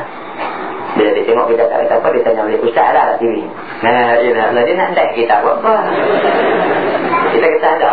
[0.96, 3.44] bila dia tengok kita tak kata apa, dia tanya balik, Ustaz ada tak TV?
[3.84, 4.64] Nah, ya, lah.
[4.64, 5.74] Dia nak kita buat apa?
[7.36, 7.92] Kita kata ada.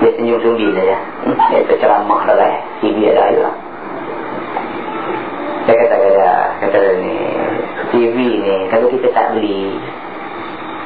[0.00, 0.96] Dia senyum sunggi saja.
[1.28, 2.52] Hmm, dia terceramah dah lah.
[2.80, 3.52] TV ada juga.
[5.68, 6.30] Saya kata kata
[6.62, 7.16] kata ni
[7.90, 9.74] TV ni kalau kita tak beli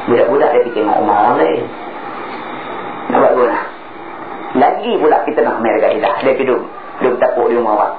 [0.09, 1.62] budak-budak dia pergi tengok rumah orang lain.
[3.14, 3.59] Nak buat guna.
[4.59, 6.11] Lagi pula kita nak mereka kita.
[6.26, 6.61] Dia tidur.
[6.98, 7.94] Dia bertapuk di rumah orang.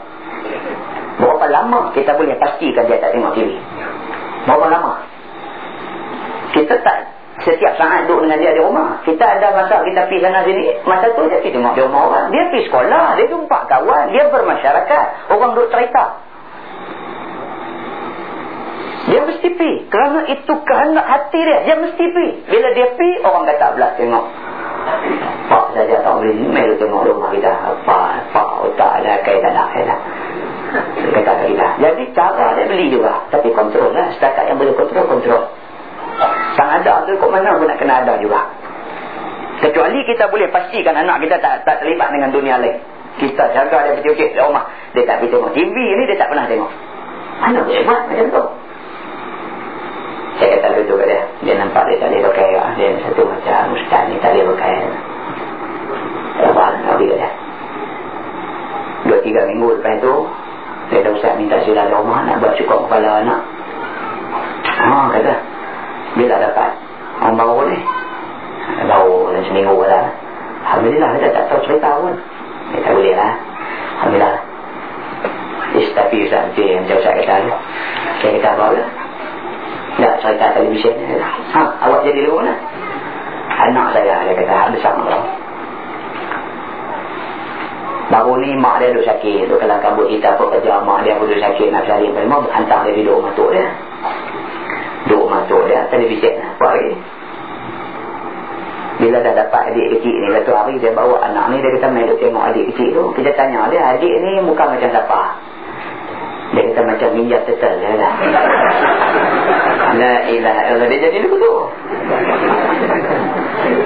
[1.21, 3.55] Berapa lama kita boleh pastikan dia tak tengok TV?
[4.49, 4.91] Berapa lama?
[6.51, 6.97] Kita tak
[7.41, 8.99] setiap saat duduk dengan dia di rumah.
[9.01, 10.77] Kita ada masa kita pergi sana sini.
[10.83, 12.25] Masa tu dia pergi tengok di rumah orang.
[12.29, 13.05] Dia pergi sekolah.
[13.17, 14.05] Dia jumpa kawan.
[14.11, 15.05] Dia bermasyarakat.
[15.31, 16.03] Orang duduk cerita.
[19.11, 19.71] Dia mesti pi.
[19.91, 21.67] Kerana itu kehendak hati dia.
[21.67, 22.25] Dia mesti pi.
[22.47, 24.25] Bila dia pi, orang kata belah tengok.
[25.51, 27.51] Pak saja tak boleh email tengok rumah kita.
[27.83, 29.99] Pak, pak, tak ada kaitan nak kaitan.
[31.11, 31.67] Kata kita.
[31.83, 33.19] Jadi cara dia beli juga.
[33.27, 34.07] Tapi kontrol lah.
[34.15, 35.43] Setakat yang boleh kontrol, kontrol.
[36.55, 38.47] Tak ada tu kok mana pun nak kena ada juga.
[39.59, 42.79] Kecuali kita boleh pastikan anak kita tak tak terlibat dengan dunia lain.
[43.19, 44.71] Kita jaga dia betul-betul di rumah.
[44.95, 46.71] Dia tak pergi tengok TV ni, dia tak pernah tengok.
[47.43, 48.45] Mana boleh buat macam tu?
[50.41, 54.03] saya kata duduk kat dia dia nampak dia tak boleh pakai dia satu macam ustaz
[54.11, 54.75] ni tak boleh pakai.
[56.51, 57.31] Abang Nabi kat dia
[59.07, 60.27] dua tiga minggu lepas tu
[60.91, 63.39] dia dah ustaz minta sila rumah nak buat cukup kepala anak.
[64.67, 65.35] Ha kata
[66.19, 66.75] bila dapat.
[67.23, 67.79] Orang baru ni.
[68.91, 70.11] Baru dalam seminggu lah
[70.67, 72.19] Alhamdulillah dia tak tahu cerita pun.
[72.75, 73.31] Dia tak boleh lah.
[74.03, 74.35] Alhamdulillah.
[75.71, 77.35] Ish, tapi Ustaz, macam Ustaz kata
[78.19, 79.00] Saya kata apa lah
[80.01, 80.97] tak cerita televisyen.
[81.53, 82.57] Ha, awak jadi lu mana
[83.61, 85.23] anak saya dia kata ada sama lah
[88.11, 89.47] baru ni mak dia duduk sakit.
[89.47, 91.67] Duduk kelam kabut kita apa kerja mak dia duduk sakit.
[91.71, 93.65] Nak cari apa mau hantar dia duduk rumah tok dia.
[95.07, 96.35] Duduk rumah tok dia televisyen.
[96.43, 96.91] Apa hari?
[98.99, 102.05] Bila dah dapat adik kecil ni satu hari dia bawa anak ni dia kata main
[102.05, 103.03] duduk tengok adik kecil tu.
[103.17, 105.21] Kita tanya dia adik ni muka macam siapa
[106.51, 108.13] dia kata macam minyak tetel lah.
[109.95, 111.53] La ilaha illallah dia jadi begitu.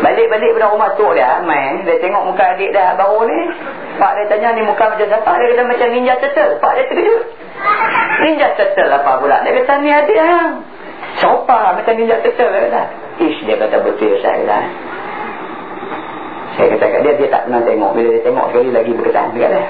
[0.01, 3.39] Balik-balik pada rumah tok dia main, dia tengok muka adik dah baru ni.
[4.01, 5.32] Pak dia tanya ni muka macam siapa?
[5.38, 6.49] Dia kata macam ninja tetel.
[6.57, 7.22] Pak dia terkejut.
[8.26, 9.38] Ninja tetel apa pula?
[9.45, 10.53] Dia kata ni adik hang.
[11.22, 12.82] Siapa macam dia kata.
[13.22, 14.59] Ish dia kata betul saya kata.
[16.55, 17.91] Saya kata kat dia, dia tak pernah tengok.
[17.93, 19.66] Bila dia tengok sekali lagi berkesan dekat dia.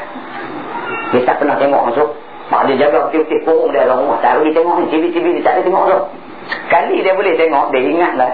[1.12, 2.10] Dia tak pernah tengok masuk.
[2.46, 4.22] Mak dia jaga betul-betul kurung dia dalam rumah.
[4.22, 4.86] Tak boleh tengok ni.
[4.94, 6.00] Cibi-cibi dia tak boleh tengok tu.
[6.46, 8.30] Sekali dia boleh tengok, dia ingatlah.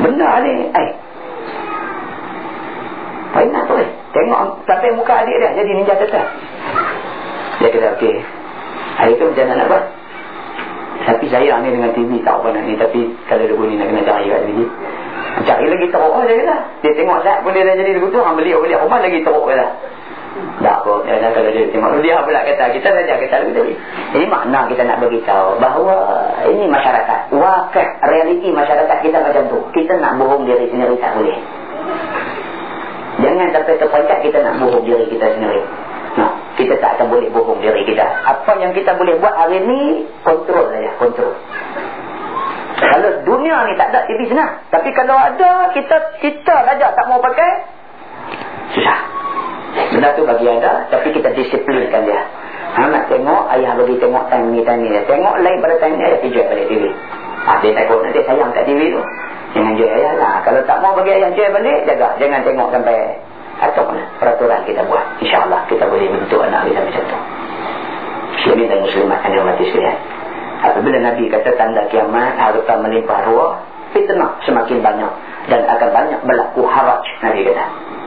[0.00, 0.52] Benar ni.
[0.68, 0.90] Eh.
[3.40, 3.88] Ingat tu eh?
[4.10, 6.26] Tengok sampai muka adik dia jadi ninja tetap.
[7.62, 8.16] Dia kata okey.
[9.00, 9.84] Hari tu macam mana nak buat?
[11.00, 12.74] Tapi saya ni dengan TV tak apa nak ni.
[12.76, 13.00] Tapi
[13.30, 14.58] kalau dia bunyi nak kena cari kat TV.
[15.46, 16.56] Cari lagi teruk lah dia kata.
[16.84, 18.18] Dia tengok saat pun dia dah jadi begitu.
[18.20, 18.74] Han beli, beli.
[18.76, 19.66] Rumah lagi teruk kata.
[20.60, 23.72] Tak apa, ya, kalau dia tengok dia pula kata kita saja kita lebih tadi.
[24.14, 25.96] Ini makna kita nak beritahu bahawa
[26.46, 29.58] ini masyarakat, wakil realiti masyarakat kita macam tu.
[29.74, 31.38] Kita nak bohong diri sendiri tak boleh.
[33.20, 35.62] Jangan sampai terpencet kita nak bohong diri kita sendiri.
[36.14, 38.06] Nah, kita tak akan boleh bohong diri kita.
[38.22, 41.34] Apa yang kita boleh buat hari ini, kontrol saja, kontrol.
[42.80, 44.62] Kalau dunia ni tak ada TV senang.
[44.70, 47.50] Tapi kalau ada, kita kita saja tak mau pakai,
[48.78, 49.19] susah.
[50.00, 52.24] Benda tu bagi ada Tapi kita disiplinkan dia.
[52.72, 56.08] Ha, Nak tengok Ayah bagi tengok time ni time ni Tengok lain pada time ni
[56.08, 56.88] Ayah jual balik TV
[57.44, 59.02] ha, Dia takut nanti sayang kat TV tu.
[59.52, 60.40] Jangan jual ayah lah.
[60.40, 62.16] Kalau tak mau bagi ayah jual balik Jaga.
[62.16, 62.96] Jangan tengok sampai
[63.60, 65.04] Atau mana Peraturan kita buat.
[65.20, 67.18] InsyaAllah kita boleh bentuk anak kita macam tu.
[68.40, 69.98] Muslimin dan muslimat Yang mati sekalian.
[70.64, 73.52] Apabila Nabi kata tanda kiamat Harta melimpah ruah
[73.92, 75.12] Fitnah semakin banyak
[75.52, 77.99] Dan akan banyak berlaku haraj Nabi kata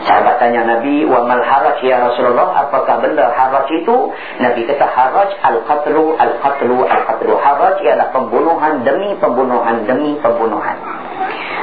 [0.00, 3.96] Sahabat tanya Nabi, wa mal haraj ya Rasulullah, apakah benda haraj itu?
[4.40, 7.32] Nabi kata haraj al-qatlu al-qatlu al-qatlu.
[7.36, 10.76] Haraj ialah pembunuhan demi pembunuhan demi pembunuhan.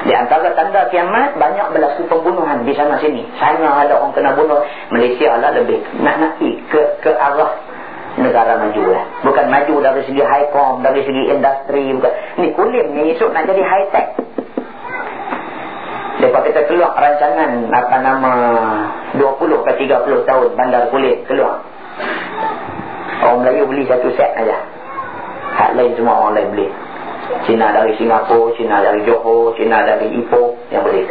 [0.06, 3.26] Di antara tanda kiamat banyak berlaku pembunuhan di sana sini.
[3.42, 4.62] Sana ada orang kena bunuh.
[4.94, 7.52] Malaysia lah lebih nak ke ke arah
[8.22, 9.04] negara maju lah.
[9.26, 11.94] Bukan maju dari segi high com, dari segi industri.
[11.94, 12.14] Bukan.
[12.42, 14.08] Ni kulim ni esok nak jadi high tech.
[16.18, 18.34] Lepas kita keluar rancangan apa nama
[19.22, 21.61] 20 ke 30 tahun bandar kulit keluar.
[23.22, 24.57] Orang Melayu beli satu set aja.
[25.57, 26.68] Hak lain semua orang lain beli.
[27.45, 31.05] Cina dari Singapura, Cina dari Johor, Cina dari Ipoh yang boleh.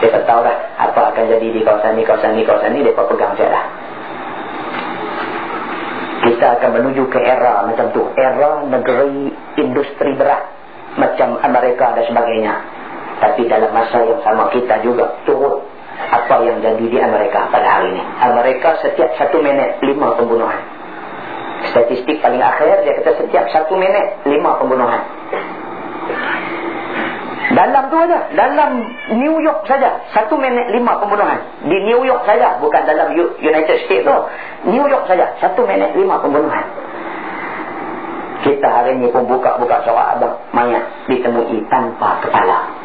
[0.00, 3.36] Mereka tahu dah apa akan jadi di kawasan ni, kawasan ni, kawasan ni, mereka pegang
[3.36, 3.64] saya dah.
[6.24, 8.02] Kita akan menuju ke era macam tu.
[8.16, 9.28] Era negeri
[9.60, 10.56] industri berat.
[10.98, 12.79] Macam Amerika dan sebagainya.
[13.20, 15.60] Tapi dalam masa yang sama kita juga turut
[16.08, 18.02] apa yang jadi di Amerika pada hari ini.
[18.24, 20.60] Amerika setiap satu minit lima pembunuhan.
[21.70, 25.04] Statistik paling akhir dia kata setiap satu minit lima pembunuhan.
[27.50, 28.78] Dalam tu aja, dalam
[29.18, 31.66] New York saja satu minit lima pembunuhan.
[31.66, 33.10] Di New York saja, bukan dalam
[33.42, 34.16] United States tu.
[34.70, 36.62] New York saja satu minit lima pembunuhan.
[38.40, 42.79] Kita hari ini pun buka-buka surat abang mayat ditemui tanpa kepala.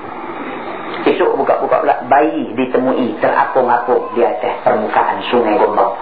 [1.06, 5.94] Esok buka-buka pula bayi ditemui terapung-apung di atas permukaan sungai Gombang.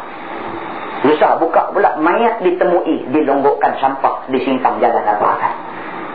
[1.04, 5.51] Lusa buka pula mayat ditemui dilonggokkan sampah di simpang jalan apa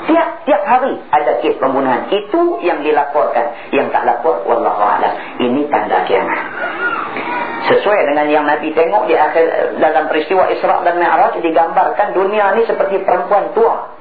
[0.08, 2.08] Tiap-tiap hari ada kes pembunuhan.
[2.08, 3.76] Itu yang dilaporkan.
[3.76, 5.36] Yang tak lapor, Wallahu'alam.
[5.36, 6.40] Ini tanda kiamat.
[7.68, 12.64] Sesuai dengan yang Nabi tengok di akhir dalam peristiwa Isra' dan Mi'raj digambarkan dunia ni
[12.64, 13.92] seperti perempuan tua.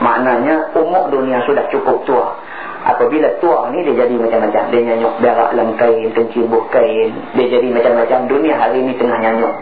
[0.00, 2.40] Maknanya umur dunia sudah cukup tua.
[2.84, 4.62] Apabila tua ni dia jadi macam-macam.
[4.68, 7.16] Dia nyanyuk berak dalam kain, kencibuh kain.
[7.32, 8.18] Dia jadi macam-macam.
[8.28, 9.54] Dunia hari ini tengah nyanyuk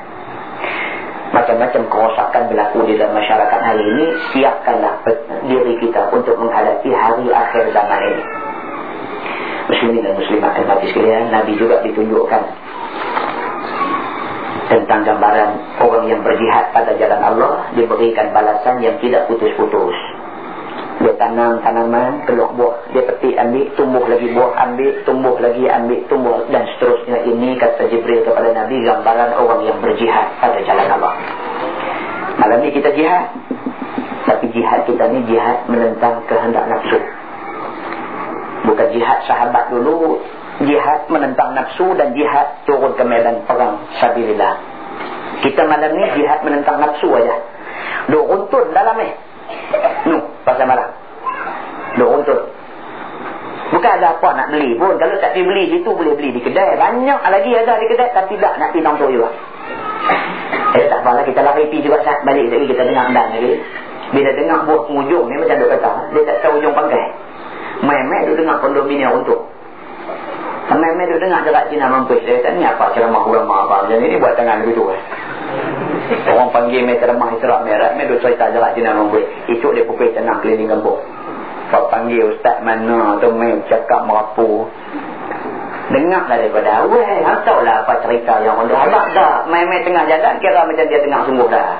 [1.32, 4.06] macam-macam kerosakan berlaku di dalam masyarakat hari ini
[4.36, 5.00] siapkanlah
[5.48, 8.24] diri kita untuk menghadapi hari akhir zaman ini
[9.72, 12.42] muslimin dan muslimat dan mati sekalian Nabi juga ditunjukkan
[14.68, 15.50] tentang gambaran
[15.80, 19.96] orang yang berjihad pada jalan Allah diberikan balasan yang tidak putus-putus
[21.00, 22.76] dia tanam tanaman, keluar buah.
[22.92, 26.38] Dia petik ambil, tumbuh lagi buah, ambil, tumbuh lagi, ambil, tumbuh.
[26.52, 31.14] Dan seterusnya ini kata Jibril kepada Nabi, gambaran orang yang berjihad pada jalan Allah.
[32.36, 33.32] Malam ni kita jihad.
[34.22, 36.98] Tapi jihad kita ni jihad menentang kehendak nafsu.
[38.68, 40.22] Bukan jihad sahabat dulu.
[40.62, 44.60] Jihad menentang nafsu dan jihad turun ke medan perang sabilillah.
[45.42, 47.34] Kita malam ni jihad menentang nafsu aja.
[48.06, 49.10] Duk runtun dalam ni.
[50.06, 50.88] Nu, pasal malam.
[51.96, 52.40] Duk runtut.
[53.72, 55.00] Bukan ada apa nak beli pun.
[55.00, 56.76] Kalau tak pergi beli situ, boleh beli di kedai.
[56.76, 59.28] Banyak lagi ada di kedai, tapi tak nak pergi nongkrong juga.
[60.76, 61.24] Eh, tak apalah.
[61.24, 62.68] Kita lari pergi juga saat balik lagi.
[62.68, 63.52] Kita dengar dan lagi.
[64.12, 65.92] Bila dengar buah penghujung ni, macam dia kata.
[66.12, 67.06] Dia tak tahu ujung pangkai.
[67.80, 69.40] Memek dia dengar kondominium untuk.
[70.68, 72.20] Memek dia dengar jarak Cina mampus.
[72.28, 73.88] Dia kata, ni apa ceramah ulama apa.
[73.88, 74.84] Macam ni buat tangan begitu.
[74.92, 75.00] Eh.
[76.32, 77.94] Orang panggil mereka remah israk merah.
[77.94, 79.22] Mereka cerita jarak jenak nombor.
[79.46, 80.98] Itu dia pukul tenang keliling kampung.
[81.72, 84.68] Kau panggil ustaz mana tu main cakap merapu.
[85.92, 87.42] Dengar lah daripada awal.
[87.44, 89.46] Tahu lah apa cerita yang orang dah.
[89.48, 91.70] Main-main tengah jalan kira macam dia tengah sungguh dah.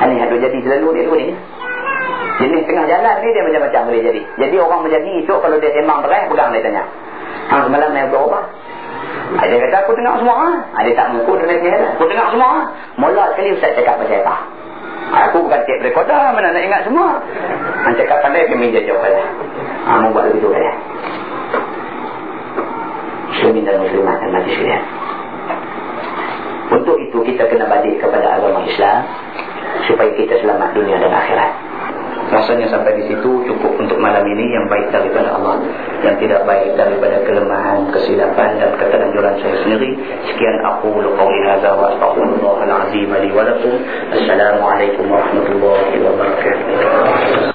[0.00, 1.28] Ini ada jadi selalu dia tu ni.
[2.40, 4.20] Jenis tengah jalan ni dia macam-macam boleh jadi.
[4.40, 6.84] Jadi orang menjadi esok kalau dia sembang berai pegang dia tanya.
[7.52, 8.44] Hang semalam main berubah.
[9.38, 10.58] Ada kata aku dengar semua.
[10.74, 10.94] Ada ah.
[10.96, 11.78] tak mengaku dengan dia.
[11.94, 12.52] Aku dengar semua.
[12.98, 14.36] Mula sekali Ustaz cakap pasal apa.
[15.30, 16.18] Aku bukan cek recorder.
[16.34, 17.22] Mana nak ingat semua.
[17.86, 19.06] Han cakap pandai ke meja jawab.
[19.86, 20.72] Ha, mau buat begitu saya.
[23.30, 24.84] Muslimin dan muslimat dan mati sekalian.
[26.70, 29.06] Untuk itu kita kena balik kepada agama Islam.
[29.86, 31.69] Supaya kita selamat dunia dan akhirat
[32.30, 35.58] rasanya sampai di situ cukup untuk malam ini yang baik daripada Allah.
[36.06, 39.90] Yang tidak baik daripada kelemahan kesilapan dan ketenangan saya sendiri.
[40.30, 43.74] Sekian aku lukawli hadha wa astaghfirullahaladzim alihwalakum
[44.14, 47.49] assalamualaikum warahmatullahi wabarakatuh.